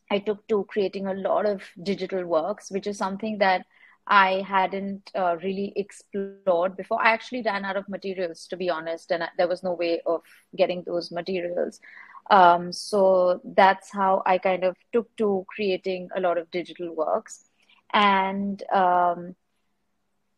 [0.09, 3.65] I took to creating a lot of digital works, which is something that
[4.07, 7.01] I hadn't uh, really explored before.
[7.01, 10.21] I actually ran out of materials, to be honest, and there was no way of
[10.55, 11.81] getting those materials.
[12.31, 17.49] Um, so that's how I kind of took to creating a lot of digital works.
[17.93, 19.35] And um,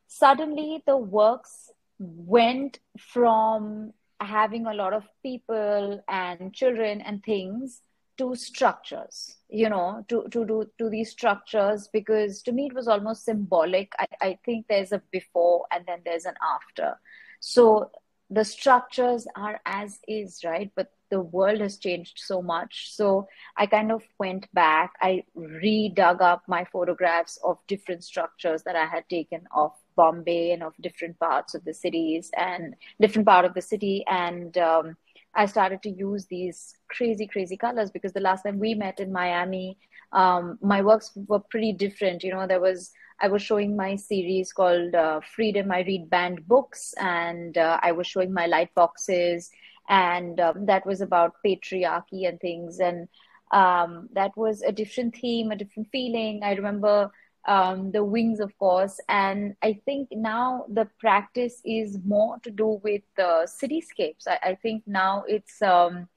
[0.08, 7.82] suddenly the works went from having a lot of people and children and things
[8.18, 12.88] to structures you know to to do to these structures because to me it was
[12.88, 13.92] almost symbolic.
[13.98, 17.00] I, I think there's a before and then there's an after.
[17.40, 17.92] So
[18.30, 20.72] the structures are as is right?
[20.76, 22.92] But the world has changed so much.
[22.94, 23.28] So
[23.58, 24.94] i kind of went back.
[25.02, 30.64] I redug up my photographs of different structures that i had taken of bombay and
[30.64, 34.96] of different parts of the cities and different part of the city and um,
[35.36, 39.12] I started to use these crazy, crazy colors because the last time we met in
[39.12, 39.78] Miami,
[40.12, 42.24] um, my works were pretty different.
[42.24, 45.72] You know, there was I was showing my series called uh, Freedom.
[45.72, 49.50] I read banned books, and uh, I was showing my light boxes,
[49.90, 52.80] and um, that was about patriarchy and things.
[52.80, 53.08] And
[53.52, 56.42] um, that was a different theme, a different feeling.
[56.44, 57.12] I remember
[57.48, 59.00] um, the wings, of course.
[59.08, 64.28] And I think now the practice is more to do with the cityscapes.
[64.28, 66.08] I, I think now it's um,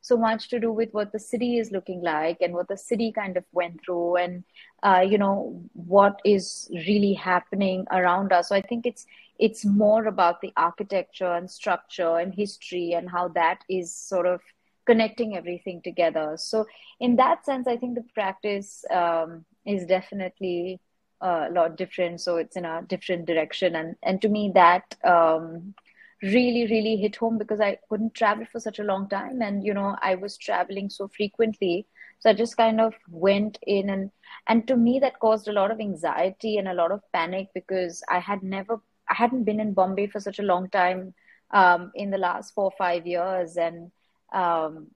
[0.00, 3.12] so much to do with what the city is looking like and what the city
[3.12, 4.44] kind of went through and,
[4.82, 8.48] uh, you know, what is really happening around us.
[8.48, 9.06] So I think it's
[9.38, 14.40] it's more about the architecture and structure and history and how that is sort of
[14.86, 16.34] connecting everything together.
[16.36, 16.66] So
[17.00, 20.80] in that sense, I think the practice um, is definitely
[21.20, 22.20] a lot different.
[22.20, 25.74] So it's in a different direction, and and to me that um,
[26.22, 29.74] really really hit home because I couldn't travel for such a long time, and you
[29.74, 31.86] know I was traveling so frequently.
[32.20, 34.10] So I just kind of went in and
[34.46, 38.02] and to me that caused a lot of anxiety and a lot of panic because
[38.08, 41.14] I had never I hadn't been in Bombay for such a long time
[41.52, 43.90] um, in the last four or five years and
[44.32, 44.88] um,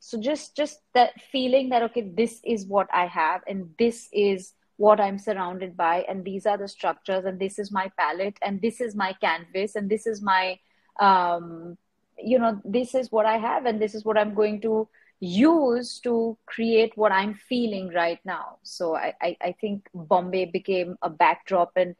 [0.00, 4.52] so just just that feeling that okay this is what i have and this is
[4.76, 8.62] what i'm surrounded by and these are the structures and this is my palette and
[8.62, 10.58] this is my canvas and this is my
[11.00, 11.76] um,
[12.16, 14.88] you know this is what i have and this is what i'm going to
[15.20, 18.58] use to create what i'm feeling right now.
[18.62, 21.96] So I, I, I think bombay became a backdrop and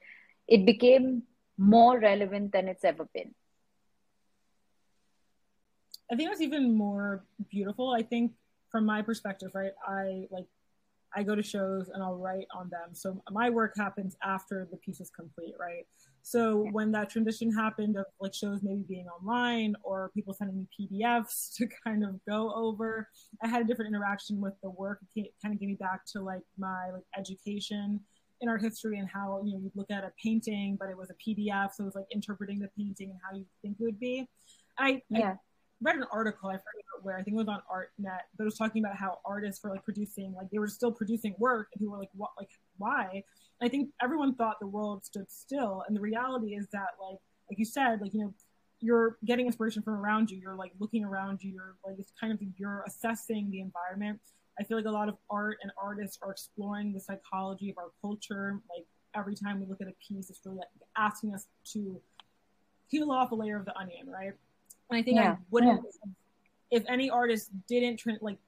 [0.47, 1.25] it became
[1.57, 3.35] more relevant than it's ever been
[6.11, 7.91] I think it's even more beautiful.
[7.91, 8.33] I think
[8.71, 9.73] from my perspective, right?
[9.87, 10.47] I like
[11.15, 12.91] I go to shows and I'll write on them.
[12.93, 15.87] So my work happens after the piece is complete, right?
[16.23, 20.67] So when that transition happened of like shows maybe being online or people sending me
[20.79, 23.09] PDFs to kind of go over,
[23.43, 25.01] I had a different interaction with the work.
[25.17, 28.01] It kind of gave me back to like my like education
[28.41, 31.11] in art history and how you know you look at a painting, but it was
[31.11, 33.99] a PDF, so it was like interpreting the painting and how you think it would
[33.99, 34.29] be.
[34.79, 35.31] I, yeah.
[35.31, 35.37] I
[35.81, 38.59] read an article I forget where I think it was on ArtNet, but it was
[38.59, 41.93] talking about how artists were like producing, like they were still producing work, and people
[41.93, 42.31] were like, "What?
[42.39, 43.23] Like why?"
[43.61, 47.19] And I think everyone thought the world stood still, and the reality is that, like,
[47.51, 48.35] like you said, like you know,
[48.81, 50.39] you're getting inspiration from around you.
[50.39, 51.53] You're like looking around you.
[51.53, 54.21] You're like it's kind of you're assessing the environment.
[54.61, 57.91] I feel like a lot of art and artists are exploring the psychology of our
[58.01, 58.61] culture.
[58.75, 62.01] Like every time we look at a piece, it's really like asking us to
[62.91, 64.33] peel off a layer of the onion, right?
[64.91, 65.33] And I think yeah.
[65.33, 66.79] I wouldn't yeah.
[66.79, 68.39] if any artist didn't tra- like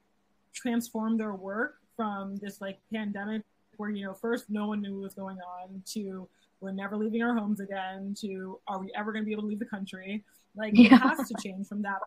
[0.53, 3.43] transform their work from this like pandemic
[3.77, 6.27] where you know first no one knew what was going on to
[6.59, 9.47] we're never leaving our homes again to are we ever going to be able to
[9.47, 10.23] leave the country
[10.55, 10.93] like yeah.
[10.93, 11.97] it has to change from that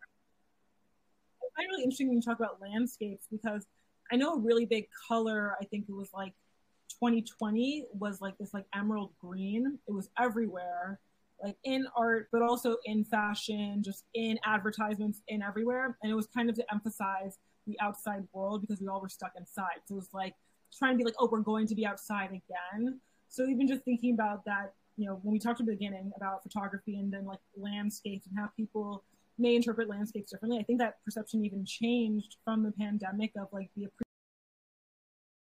[1.43, 3.67] i find really interesting when you talk about landscapes because
[4.13, 6.33] i know a really big color i think it was like
[6.91, 11.01] 2020 was like this like emerald green it was everywhere
[11.43, 15.97] like in art, but also in fashion, just in advertisements, in everywhere.
[16.03, 19.33] And it was kind of to emphasize the outside world because we all were stuck
[19.37, 19.81] inside.
[19.87, 20.35] So it was like
[20.77, 23.01] trying to be like, oh, we're going to be outside again.
[23.29, 26.43] So even just thinking about that, you know, when we talked at the beginning about
[26.43, 29.05] photography and then like landscapes and how people
[29.39, 33.71] may interpret landscapes differently, I think that perception even changed from the pandemic of like
[33.77, 33.89] the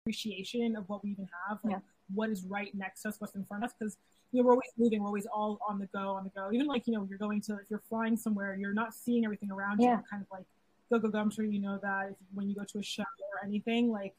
[0.05, 1.79] appreciation of what we even have, like yeah.
[2.13, 3.75] What is right next to us, what's in front of us.
[3.77, 3.97] Because
[4.31, 6.49] you know, we're always moving, we're always all on the go, on the go.
[6.51, 9.51] Even like, you know, you're going to, if you're flying somewhere, you're not seeing everything
[9.51, 9.97] around yeah.
[9.97, 10.03] you.
[10.09, 10.45] kind of like,
[10.91, 11.19] go, go, go.
[11.19, 14.13] I'm sure you know that if, when you go to a show or anything, like,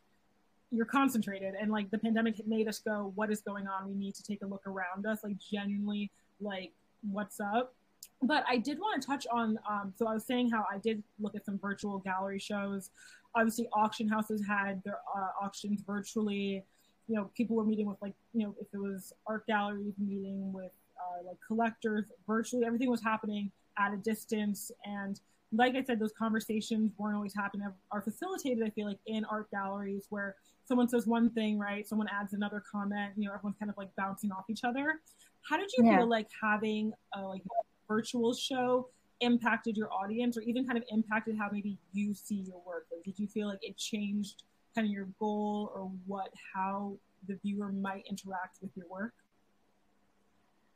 [0.70, 1.55] you're concentrated.
[1.61, 3.89] And like, the pandemic made us go, what is going on?
[3.89, 6.11] We need to take a look around us, like, genuinely,
[6.41, 6.72] like,
[7.11, 7.74] what's up?
[8.22, 11.03] But I did want to touch on, um, so I was saying how I did
[11.20, 12.91] look at some virtual gallery shows.
[13.34, 16.64] Obviously, auction houses had their uh, auctions virtually
[17.09, 20.52] you know, people were meeting with like, you know, if it was art galleries meeting
[20.52, 24.70] with uh, like collectors virtually, everything was happening at a distance.
[24.84, 25.20] And
[25.52, 29.50] like I said, those conversations weren't always happening, are facilitated, I feel like, in art
[29.50, 31.86] galleries where someone says one thing, right?
[31.86, 35.00] Someone adds another comment, you know, everyone's kind of like bouncing off each other.
[35.48, 35.98] How did you yeah.
[35.98, 37.42] feel like having a like
[37.86, 38.88] virtual show
[39.20, 42.86] impacted your audience or even kind of impacted how maybe you see your work?
[42.92, 44.42] Like, did you feel like it changed
[44.77, 46.97] kind of your goal or what, how
[47.27, 49.14] the viewer might interact with your work?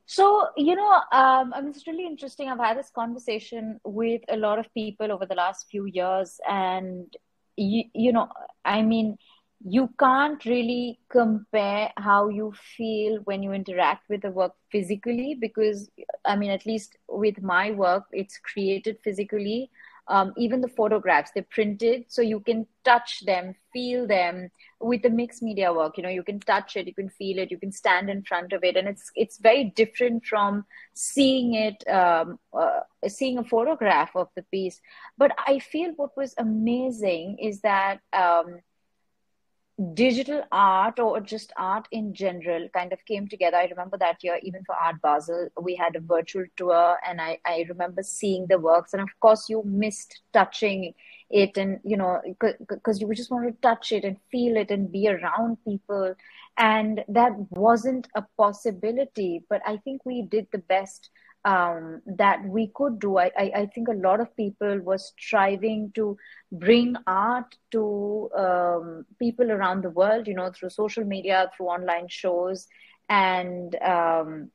[0.05, 2.49] So, you know, um, I mean, it's really interesting.
[2.49, 7.13] I've had this conversation with a lot of people over the last few years, and,
[7.55, 8.27] you, you know,
[8.65, 9.17] I mean,
[9.63, 15.91] you can't really compare how you feel when you interact with the work physically because
[16.25, 19.69] i mean at least with my work it's created physically
[20.11, 24.49] um, even the photographs they're printed so you can touch them feel them.
[24.79, 27.51] With the mixed media work you know you can touch it you can feel it
[27.51, 31.87] you can stand in front of it and it's it's very different from seeing it
[31.87, 34.81] um, uh, seeing a photograph of the piece.
[35.17, 38.61] But i feel what was amazing is that um,
[39.93, 43.57] digital art or just art in general kind of came together.
[43.57, 47.39] I remember that year, even for Art Basel, we had a virtual tour, and I,
[47.45, 48.93] I remember seeing the works.
[48.93, 50.93] And of course, you missed touching
[51.29, 52.21] it, and you know,
[52.69, 56.15] because you just want to touch it and feel it and be around people.
[56.57, 61.09] And that wasn't a possibility, but I think we did the best
[61.43, 63.17] um, that we could do.
[63.17, 66.17] I, I, I, think a lot of people were striving to
[66.51, 72.07] bring art to um, people around the world, you know, through social media, through online
[72.09, 72.67] shows.
[73.09, 74.51] And um,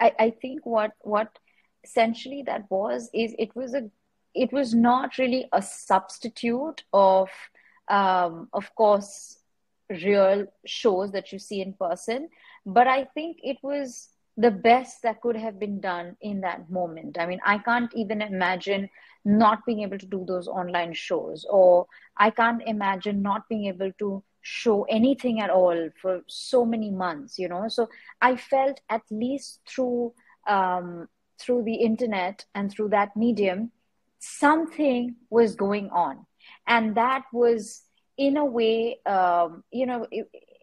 [0.00, 1.38] I, I think what what
[1.84, 3.90] essentially that was is it was a
[4.34, 7.28] it was not really a substitute of
[7.88, 9.38] um, of course
[9.88, 12.28] real shows that you see in person
[12.64, 17.16] but i think it was the best that could have been done in that moment.
[17.18, 18.90] I mean, I can't even imagine
[19.24, 23.92] not being able to do those online shows, or I can't imagine not being able
[23.98, 27.66] to show anything at all for so many months, you know.
[27.68, 27.88] So
[28.20, 30.12] I felt at least through
[30.46, 31.08] um,
[31.38, 33.72] through the internet and through that medium,
[34.18, 36.26] something was going on,
[36.66, 37.82] and that was
[38.18, 40.06] in a way, um, you know,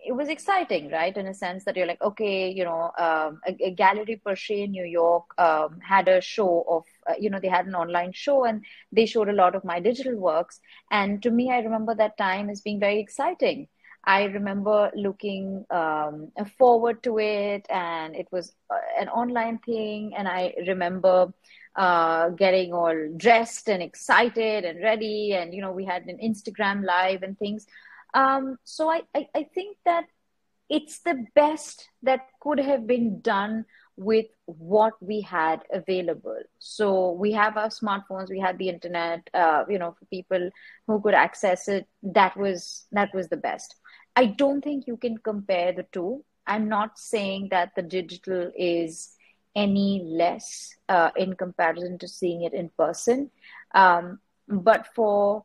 [0.05, 1.15] it was exciting, right?
[1.15, 4.63] In a sense that you're like, okay, you know, um, a, a, Galeries per se
[4.63, 8.11] in New York um, had a show of, uh, you know, they had an online
[8.11, 10.59] show and they showed a lot of my digital works.
[10.91, 13.67] And to me, I remember that time as being very exciting.
[14.05, 20.13] I remember looking um, forward to it, and it was uh, an online thing.
[20.17, 21.33] And I remember
[21.75, 25.33] uh, getting all dressed and excited and ready.
[25.33, 27.65] And, you know, we had an Instagram live and things.
[28.13, 30.05] Um, so I, I, I think that
[30.69, 36.39] it's the best that could have been done with what we had available.
[36.59, 39.29] So we have our smartphones, we had the internet.
[39.33, 40.49] Uh, you know, for people
[40.87, 43.75] who could access it, that was that was the best.
[44.15, 46.23] I don't think you can compare the two.
[46.45, 49.15] I'm not saying that the digital is
[49.55, 53.29] any less uh, in comparison to seeing it in person.
[53.75, 55.43] Um, but for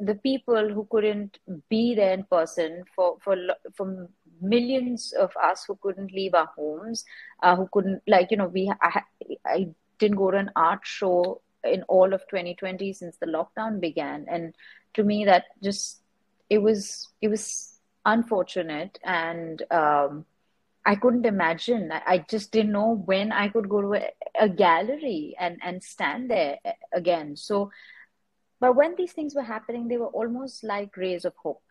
[0.00, 1.38] the people who couldn't
[1.68, 3.36] be there in person for for
[3.74, 4.08] for
[4.40, 7.04] millions of us who couldn't leave our homes
[7.42, 9.02] uh, who couldn't like you know we I,
[9.46, 9.68] I
[9.98, 14.54] didn't go to an art show in all of 2020 since the lockdown began and
[14.94, 16.00] to me that just
[16.48, 20.24] it was it was unfortunate and um,
[20.84, 21.92] I couldn't imagine.
[21.92, 26.30] I, just didn't know when I could go to a, a gallery and and stand
[26.30, 26.58] there
[26.92, 27.36] again.
[27.36, 27.70] So
[28.60, 31.62] but when these things were happening, they were almost like rays of hope.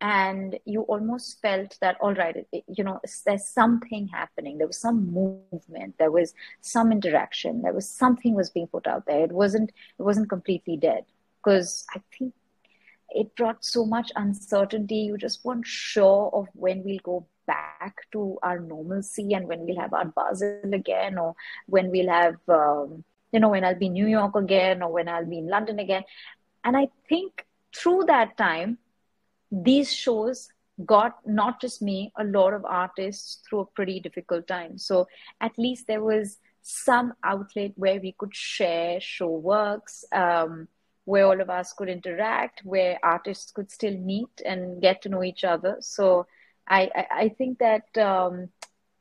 [0.00, 4.58] And you almost felt that, all right, it, you know, there's something happening.
[4.58, 5.96] There was some movement.
[5.98, 7.62] There was some interaction.
[7.62, 9.24] There was something was being put out there.
[9.24, 11.04] It wasn't, it wasn't completely dead.
[11.42, 12.34] Because I think
[13.08, 14.96] it brought so much uncertainty.
[14.96, 19.80] You just weren't sure of when we'll go back to our normalcy and when we'll
[19.80, 21.34] have our Basel again or
[21.66, 25.08] when we'll have um, you know when i'll be in new york again or when
[25.08, 26.04] i'll be in london again
[26.66, 28.78] and I think through that time,
[29.50, 30.48] these shows
[30.84, 34.76] got not just me, a lot of artists through a pretty difficult time.
[34.76, 35.06] So
[35.40, 40.66] at least there was some outlet where we could share show works, um,
[41.04, 45.22] where all of us could interact, where artists could still meet and get to know
[45.22, 45.76] each other.
[45.78, 46.26] So
[46.66, 48.48] I, I, I think that um,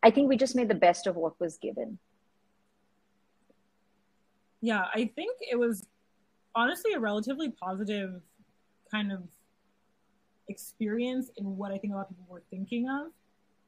[0.04, 1.98] I think we just made the best of what was given.
[4.62, 5.84] Yeah, I think it was
[6.56, 8.22] honestly a relatively positive
[8.92, 9.24] kind of
[10.48, 13.12] experience in what I think a lot of people were thinking of.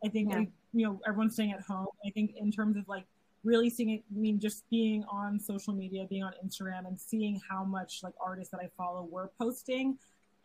[0.05, 0.43] I think yeah.
[0.73, 1.87] you know everyone's staying at home.
[2.05, 3.05] I think in terms of like
[3.43, 7.41] really seeing it, I mean just being on social media, being on Instagram, and seeing
[7.49, 9.97] how much like artists that I follow were posting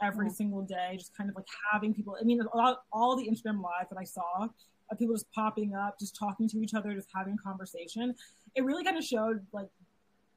[0.03, 0.33] every yeah.
[0.33, 2.17] single day, just kind of like having people.
[2.21, 4.49] I mean, lot, all the Instagram lives that I saw
[4.93, 8.15] of people just popping up, just talking to each other, just having conversation.
[8.55, 9.69] It really kind of showed like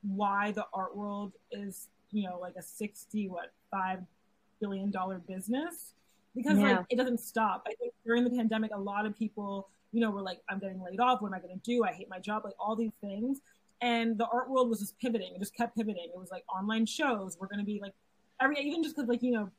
[0.01, 3.99] why the art world is, you know, like a 60, what, five
[4.61, 5.93] billion dollar business
[6.35, 6.77] because yeah.
[6.77, 7.63] like it doesn't stop.
[7.67, 10.81] I think during the pandemic, a lot of people, you know, were like, I'm getting
[10.81, 11.21] laid off.
[11.21, 11.83] What am I going to do?
[11.83, 12.43] I hate my job.
[12.45, 13.39] Like all these things.
[13.81, 15.33] And the art world was just pivoting.
[15.35, 16.09] It just kept pivoting.
[16.13, 17.37] It was like online shows.
[17.39, 17.93] We're going to be like
[18.41, 19.49] every, even just because like, you know,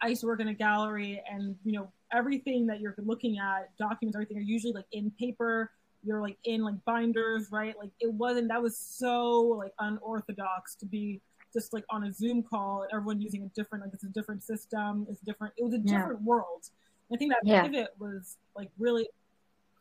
[0.00, 3.76] I used to work in a gallery and, you know, everything that you're looking at,
[3.78, 5.70] documents, everything are usually like in paper.
[6.04, 7.74] You're like in like binders, right?
[7.78, 11.20] Like it wasn't, that was so like unorthodox to be
[11.52, 14.42] just like on a Zoom call and everyone using a different, like it's a different
[14.42, 16.26] system, it's different, it was a different yeah.
[16.26, 16.68] world.
[17.12, 17.62] I think that yeah.
[17.62, 19.08] pivot was like really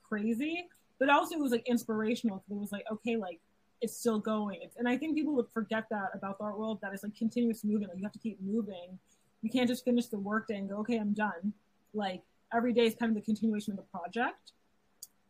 [0.03, 0.67] crazy,
[0.99, 3.39] but also it was like inspirational because it was like, okay, like
[3.81, 4.59] it's still going.
[4.61, 7.15] It's, and I think people would forget that about the art world that it's like
[7.15, 7.91] continuous movement.
[7.91, 8.97] Like you have to keep moving.
[9.41, 11.53] You can't just finish the workday and go, okay, I'm done.
[11.93, 14.53] Like every day is kind of the continuation of the project.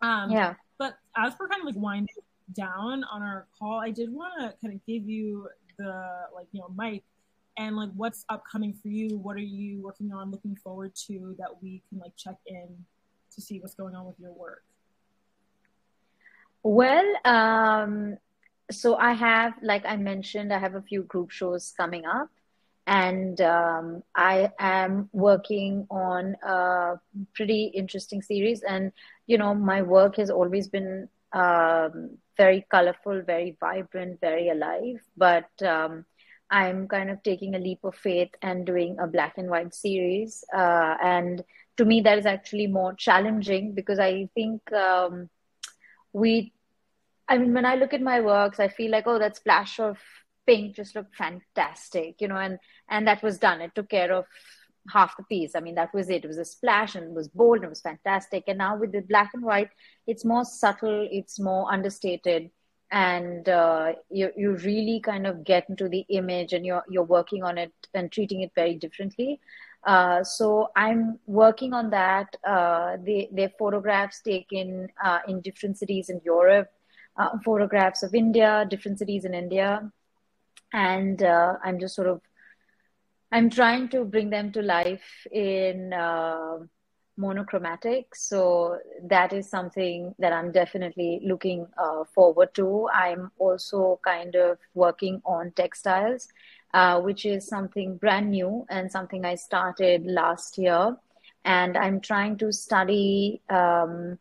[0.01, 0.53] Um, yeah.
[0.77, 2.15] But as we're kind of like winding
[2.53, 5.47] down on our call, I did want to kind of give you
[5.77, 6.03] the
[6.33, 7.03] like you know mic
[7.57, 9.17] and like what's upcoming for you.
[9.17, 12.67] What are you working on looking forward to that we can like check in
[13.33, 14.63] to see what's going on with your work?
[16.63, 18.17] Well um
[18.71, 22.29] so i have like i mentioned i have a few group shows coming up
[22.87, 26.99] and um, i am working on a
[27.33, 28.91] pretty interesting series and
[29.27, 35.01] you know my work has always been um, very colorful, very vibrant, very alive.
[35.17, 36.05] But um,
[36.49, 40.43] I'm kind of taking a leap of faith and doing a black and white series.
[40.55, 41.43] Uh, and
[41.77, 45.29] to me, that is actually more challenging because I think um,
[46.13, 46.53] we,
[47.27, 49.97] I mean, when I look at my works, I feel like, oh, that splash of
[50.45, 53.61] pink just looked fantastic, you know, and and that was done.
[53.61, 54.25] It took care of
[54.89, 55.55] half the piece.
[55.55, 56.23] I mean, that was it.
[56.23, 58.43] It was a splash and it was bold and it was fantastic.
[58.47, 59.69] And now with the black and white,
[60.07, 62.51] it's more subtle, it's more understated,
[62.91, 67.43] and uh, you you really kind of get into the image and you're you're working
[67.43, 69.39] on it and treating it very differently.
[69.85, 72.35] Uh, so I'm working on that.
[72.43, 76.69] Uh, they they photographs taken uh, in different cities in Europe,
[77.17, 79.91] uh, photographs of India, different cities in India,
[80.73, 82.21] and uh, I'm just sort of
[83.35, 86.59] I'm trying to bring them to life in uh,
[87.17, 88.15] monochromatic.
[88.15, 92.87] So that is something that I'm definitely looking uh, forward to.
[92.93, 96.29] I'm also kind of working on textiles,
[96.73, 100.95] uh, which is something brand new and something I started last year.
[101.43, 103.41] And I'm trying to study.
[103.49, 104.17] Um,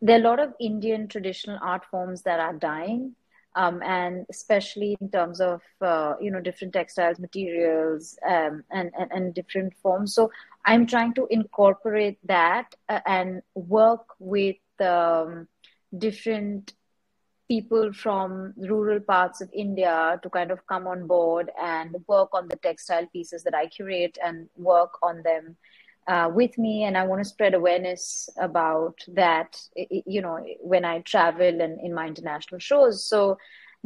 [0.00, 3.16] there are a lot of Indian traditional art forms that are dying
[3.56, 9.10] um, and especially in terms of uh, you know different textiles materials um, and, and,
[9.12, 10.14] and different forms.
[10.14, 10.30] So
[10.64, 15.48] i'm trying to incorporate that uh, and work with um,
[15.96, 16.74] different
[17.48, 22.46] people from rural parts of india to kind of come on board and work on
[22.48, 25.56] the textile pieces that i curate and work on them
[26.08, 29.56] uh, with me and i want to spread awareness about that
[30.06, 33.04] you know when i travel and in my international shows.
[33.08, 33.38] So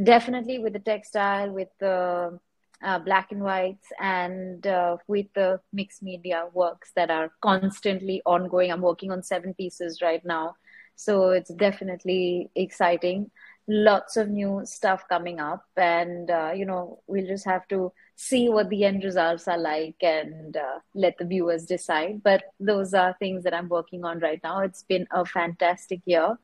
[0.03, 2.39] definitely with the textile with the
[2.85, 8.71] uh, black and whites and uh, with the mixed media works that are constantly ongoing.
[8.71, 10.57] I'm working on seven pieces right now.
[10.97, 13.31] So it's definitely exciting.
[13.67, 18.49] Lots of new stuff coming up and uh, you know we'll just have to see
[18.49, 22.23] what the end results are like and uh, let the viewers decide.
[22.23, 24.61] But those are things that I'm working on right now.
[24.61, 26.39] It's been a fantastic year,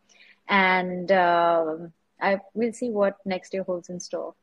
[0.48, 1.76] and uh,
[2.20, 4.34] I will see what next year holds in store.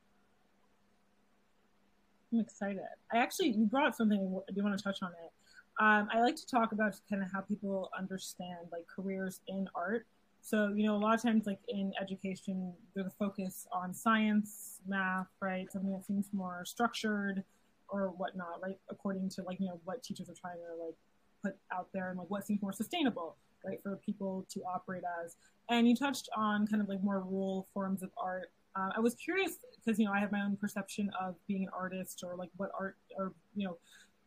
[2.31, 2.81] I'm excited.
[3.11, 4.41] I actually you brought something.
[4.49, 5.31] I do want to touch on it.
[5.79, 10.07] Um, I like to talk about kind of how people understand like careers in art
[10.47, 14.79] so, you know, a lot of times, like in education, there's a focus on science,
[14.87, 15.69] math, right?
[15.69, 17.43] Something that seems more structured
[17.89, 18.77] or whatnot, right?
[18.89, 20.95] According to like, you know, what teachers are trying to like
[21.43, 23.35] put out there and like what seems more sustainable,
[23.65, 25.35] right, for people to operate as.
[25.69, 28.49] And you touched on kind of like more rural forms of art.
[28.73, 31.69] Uh, I was curious because, you know, I have my own perception of being an
[31.77, 33.77] artist or like what art or, you know,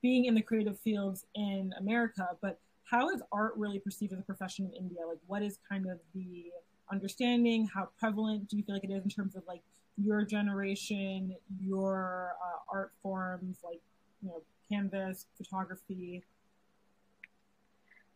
[0.03, 2.61] being in the creative fields in America, but
[2.91, 4.99] how is art really perceived as a profession in India?
[5.07, 6.47] Like, what is kind of the
[6.91, 7.69] understanding?
[7.73, 9.63] How prevalent do you feel like it is in terms of like
[9.97, 13.81] your generation, your uh, art forms, like
[14.23, 16.25] you know, canvas, photography?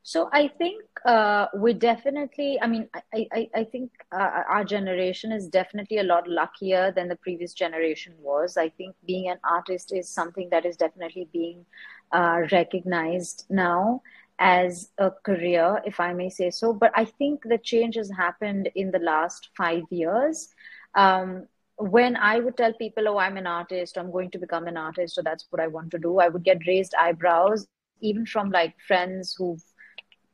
[0.03, 2.59] So I think uh, we definitely.
[2.61, 7.09] I mean, I I, I think uh, our generation is definitely a lot luckier than
[7.09, 8.57] the previous generation was.
[8.57, 11.65] I think being an artist is something that is definitely being
[12.13, 14.03] uh, recognized now
[14.39, 16.73] as a career, if I may say so.
[16.73, 20.49] But I think the change has happened in the last five years.
[20.95, 24.77] Um, when I would tell people, oh, I'm an artist, I'm going to become an
[24.77, 27.67] artist, so that's what I want to do, I would get raised eyebrows,
[28.01, 29.63] even from like friends who've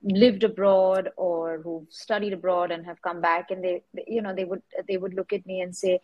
[0.03, 4.44] lived abroad or who've studied abroad and have come back and they, you know they
[4.44, 6.01] would they would look at me and say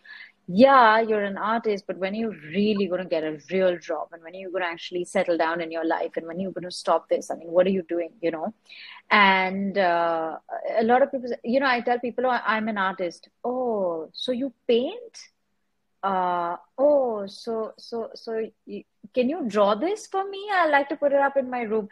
[0.48, 4.08] yeah you're an artist but when are you really going to get a real job
[4.12, 6.40] and when are you going to actually settle down in your life and when are
[6.40, 8.54] you going to stop this i mean what are you doing you know?
[9.10, 10.38] And uh,
[10.78, 13.28] a lot of people you know i tell people oh, i'm an artist.
[13.44, 15.18] Oh so you paint?
[16.02, 18.48] Uh, oh so so so
[19.14, 20.48] can you draw this for me?
[20.52, 21.88] I like to put it up in my room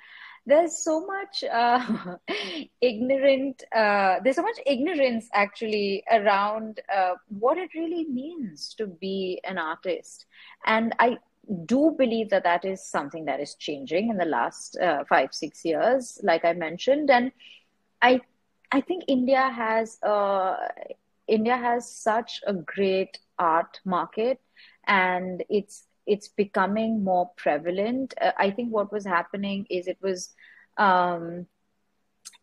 [0.47, 2.17] there's so much uh,
[2.81, 9.41] ignorant uh, there's so much ignorance actually around uh, what it really means to be
[9.45, 10.27] an artist.
[10.67, 11.19] And i
[11.67, 15.65] do believe that that is something that is changing in the last uh, five six
[15.65, 17.11] years like i mentioned.
[17.11, 17.33] And
[18.03, 18.21] i
[18.73, 20.57] i think india has uh,
[21.29, 24.41] india has such a great art market.
[24.87, 28.15] And it's it's becoming more prevalent.
[28.21, 30.35] Uh, I think what was happening is it was,
[30.77, 31.47] um,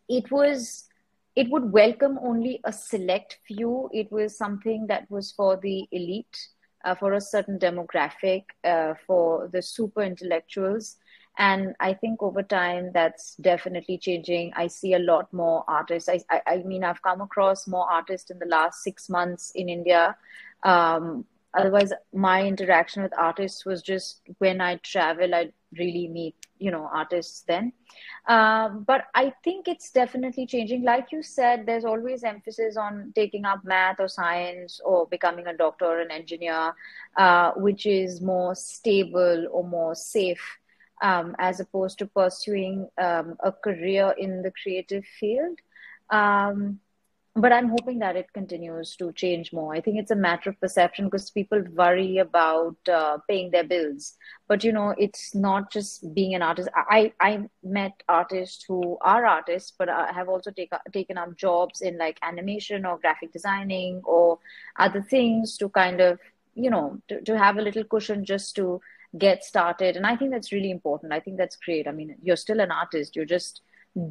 [0.08, 0.88] it was,
[1.34, 3.88] it would welcome only a select few.
[3.92, 6.48] It was something that was for the elite,
[6.84, 10.96] uh, for a certain demographic, uh, for the super intellectuals.
[11.38, 14.52] And I think over time that's definitely changing.
[14.54, 16.08] I see a lot more artists.
[16.08, 19.70] I, I, I mean, I've come across more artists in the last six months in
[19.70, 20.16] India.
[20.62, 21.24] Um,
[21.54, 26.88] otherwise my interaction with artists was just when i travel i really meet you know
[26.92, 27.72] artists then.
[28.28, 30.84] Um, but i think it's definitely changing.
[30.84, 35.56] Like you said there's always emphasis on taking up math or science or becoming a
[35.56, 36.74] doctor or an engineer
[37.16, 40.58] uh, which is more stable or more safe
[41.02, 45.58] um, as opposed to pursuing um, a career in the creative field.
[46.10, 46.78] Um,
[47.34, 49.74] but I'm hoping that it continues to change more.
[49.74, 54.16] I think it's a matter of perception because people worry about uh, paying their bills.
[54.48, 56.68] But you know, it's not just being an artist.
[56.76, 61.96] I I met artists who are artists, but have also take, taken up jobs in
[61.96, 64.38] like animation or graphic designing or
[64.78, 66.18] other things to kind of
[66.54, 68.78] you know to, to have a little cushion just to
[69.16, 69.96] get started.
[69.96, 71.14] And I think that's really important.
[71.14, 71.88] I think that's great.
[71.88, 73.16] I mean, you're still an artist.
[73.16, 73.62] You're just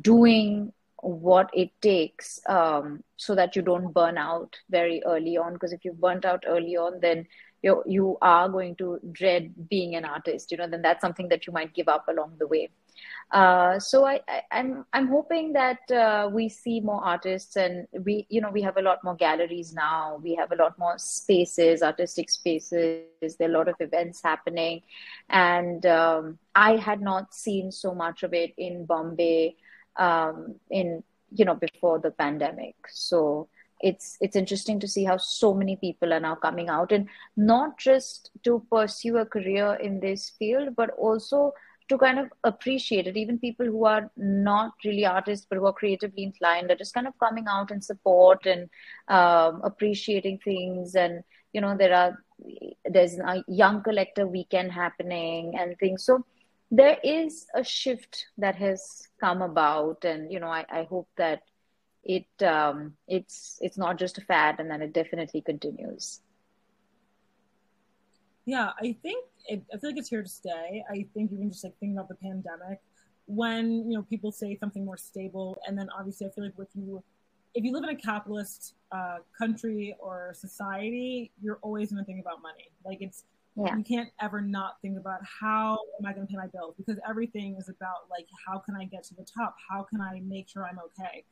[0.01, 5.53] doing what it takes um, so that you don't burn out very early on.
[5.53, 7.27] Because if you burnt out early on then
[7.61, 11.45] you you are going to dread being an artist you know then that's something that
[11.45, 12.69] you might give up along the way.
[13.31, 17.87] Uh, so I, I, am I'm, I'm hoping that uh, we see more artists and
[18.03, 20.19] we you know we have a lot more galleries now.
[20.21, 23.05] We have a lot more spaces artistic spaces.
[23.21, 24.81] There are a lot of events happening.
[25.29, 29.55] And um, I had not seen so much of it in Bombay
[29.97, 32.75] um, in you know before the pandemic.
[32.89, 33.47] So
[33.79, 37.77] it's it's interesting to see how so many people are now coming out and not
[37.77, 41.53] just to pursue a career in this field but also
[41.89, 43.17] to kind of appreciate it.
[43.17, 47.07] Even people who are not really artists but who are creatively inclined are just kind
[47.07, 48.69] of coming out and support and
[49.09, 50.95] um, appreciating things.
[50.95, 51.23] And
[51.53, 52.23] you know there are
[52.85, 56.05] there's a young collector weekend happening and things.
[56.05, 56.25] So
[56.71, 61.41] there is a shift that has come about and you know i, I hope that
[62.03, 66.21] it um, it's it's not just a fad and then it definitely continues.
[68.45, 70.83] Yeah i think it, i feel like it's here to stay.
[70.89, 72.79] I think even just like thinking about the pandemic
[73.27, 76.69] when you know people say something more stable and then obviously i feel like with
[76.73, 77.03] you
[77.53, 82.19] if you live in a capitalist uh, country or society you're always going to think
[82.19, 82.71] about money.
[82.85, 83.25] Like it's
[83.55, 83.75] yeah.
[83.75, 86.99] you can't ever not think about how am I going to pay my bills because
[87.07, 89.55] everything is about like how can I get to the top?
[89.69, 91.25] How can I make sure I'm okay?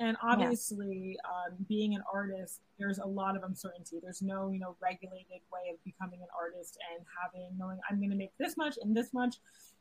[0.00, 1.52] And obviously, yeah.
[1.52, 4.00] um, being an artist, there's a lot of uncertainty.
[4.02, 8.10] There's no, you know, regulated way of becoming an artist and having knowing I'm going
[8.10, 9.36] to make this much and this much.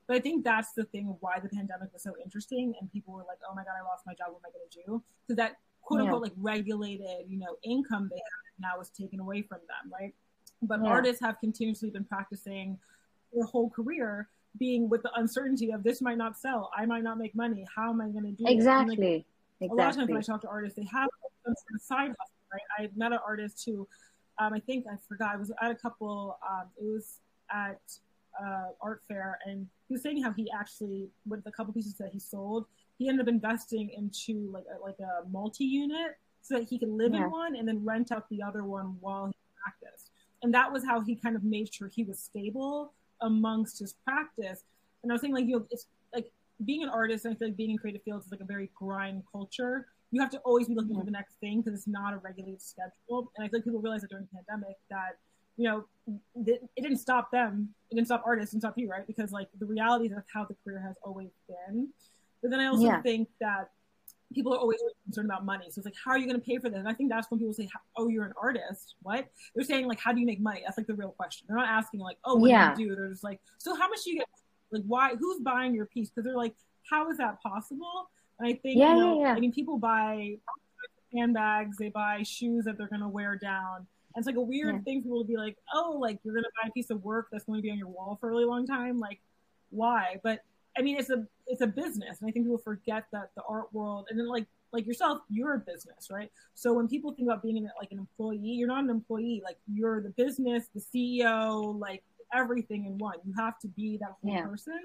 [0.08, 3.14] But I think that's the thing of why the pandemic was so interesting, and people
[3.14, 4.28] were like, "Oh my god, I lost my job.
[4.30, 6.24] What am I going to do?" Because that quote unquote yeah.
[6.24, 10.14] like regulated, you know, income they had now was taken away from them, right?
[10.62, 10.90] But yeah.
[10.90, 12.78] artists have continuously been practicing
[13.34, 17.18] their whole career being with the uncertainty of this might not sell, I might not
[17.18, 17.66] make money.
[17.74, 18.96] How am I going to do exactly?
[18.96, 19.26] Like,
[19.60, 19.68] exactly.
[19.70, 21.10] A lot of times when I talk to artists, they have
[21.46, 22.36] some sort of side hustle.
[22.52, 22.62] Right?
[22.86, 23.88] I met an artist who,
[24.38, 25.36] um, I think I forgot.
[25.36, 26.38] I was at a couple.
[26.48, 27.80] Um, it was at
[28.42, 32.10] uh, art fair, and he was saying how he actually, with a couple pieces that
[32.12, 32.66] he sold,
[32.98, 36.90] he ended up investing into like a, like a multi unit so that he could
[36.90, 37.24] live yeah.
[37.24, 39.32] in one and then rent out the other one while
[40.44, 44.64] and that was how he kind of made sure he was stable amongst his practice.
[45.04, 46.32] And I was saying like you know it's like
[46.66, 48.70] being an artist and I feel like being in creative fields is like a very
[48.76, 49.88] grind culture.
[50.12, 52.62] you have to always be looking for the next thing because it's not a regulated
[52.62, 53.32] schedule.
[53.38, 55.18] And I think people realize that during the pandemic that
[55.58, 55.86] you know
[56.46, 59.06] it, it didn't stop them, it didn't stop artists, it didn't stop you, right?
[59.08, 61.90] Because like the realities of how the career has always been.
[62.42, 63.02] But then I also yeah.
[63.02, 63.70] think that
[64.34, 65.66] people are always concerned about money.
[65.70, 66.80] So it's like, how are you going to pay for this?
[66.80, 68.96] And I think that's when people say, oh, you're an artist.
[69.02, 69.28] What?
[69.56, 70.62] They're saying like, how do you make money?
[70.66, 71.48] That's like the real question.
[71.48, 72.74] They're not asking like, oh, what yeah.
[72.74, 72.96] do you do?
[72.96, 74.28] They're just like, so how much do you get?
[74.72, 75.16] Like, why?
[75.16, 76.10] Who's buying your piece?
[76.10, 76.56] Because they're like,
[76.90, 78.10] how is that possible?
[78.40, 79.34] And I think, yeah, you know, yeah, yeah.
[79.34, 80.36] I mean, people buy
[81.14, 83.86] handbags, they buy shoes that they're going to wear down.
[84.16, 84.82] And it's like a weird yeah.
[84.82, 87.04] thing for people to be like, oh, like you're going to buy a piece of
[87.04, 89.00] work that's going to be on your wall for a really long time.
[89.00, 89.20] Like,
[89.70, 90.20] why?
[90.24, 90.44] But
[90.78, 93.74] I mean, it's a it's a business, and I think people forget that the art
[93.74, 96.32] world, and then like like yourself, you're a business, right?
[96.56, 99.42] So when people think about being an, like an employee, you're not an employee.
[99.44, 102.04] Like you're the business, the CEO, like
[102.34, 103.18] everything in one.
[103.26, 104.46] You have to be that whole yeah.
[104.46, 104.80] person.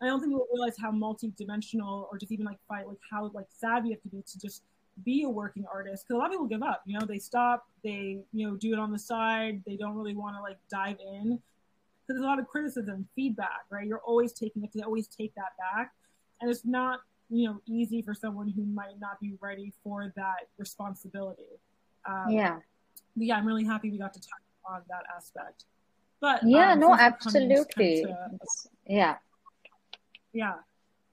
[0.00, 3.46] I don't think people realize how multi-dimensional or just even like fight like how like
[3.48, 4.62] savvy you have to be to just
[5.02, 7.66] be a working artist because a lot of people give up you know they stop
[7.82, 10.96] they you know do it on the side they don't really want to like dive
[11.00, 11.38] in
[12.06, 13.86] because there's a lot of criticism, feedback, right?
[13.86, 15.92] You're always taking it to always take that back,
[16.40, 17.00] and it's not
[17.30, 21.60] you know easy for someone who might not be ready for that responsibility.
[22.06, 22.58] Um, yeah.
[23.16, 25.64] yeah, I'm really happy we got to talk on that aspect.
[26.20, 28.02] But yeah, um, no, absolutely.
[28.02, 28.30] To,
[28.86, 29.16] yeah.
[30.32, 30.54] Yeah.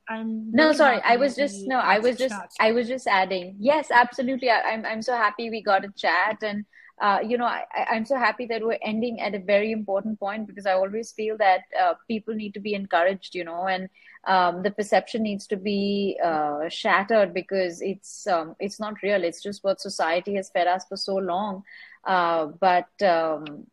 [0.10, 2.52] I'm no sorry i was just no i was just chat.
[2.60, 6.38] i was just adding yes absolutely I, I'm, I'm so happy we got a chat
[6.44, 6.66] and
[7.02, 10.47] uh, you know, I, I'm so happy that we're ending at a very important point
[10.47, 13.89] because I always feel that uh, people need to be encouraged, you know, and
[14.28, 19.24] um, the perception needs to be uh, shattered because it's um, it's not real.
[19.24, 21.64] It's just what society has fed us for so long.
[22.06, 23.66] Uh, but um,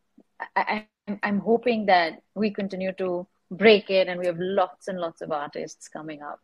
[0.56, 0.86] I,
[1.22, 5.32] I'm hoping that we continue to break it, and we have lots and lots of
[5.32, 6.40] artists coming up.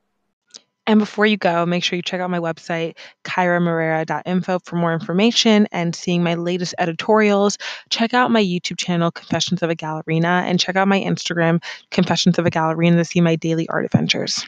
[0.87, 5.67] And before you go, make sure you check out my website, cairamoreira.info, for more information
[5.73, 7.57] and seeing my latest editorials.
[7.89, 12.39] Check out my YouTube channel, Confessions of a Gallerina, and check out my Instagram, Confessions
[12.39, 14.47] of a Gallerina, to see my daily art adventures.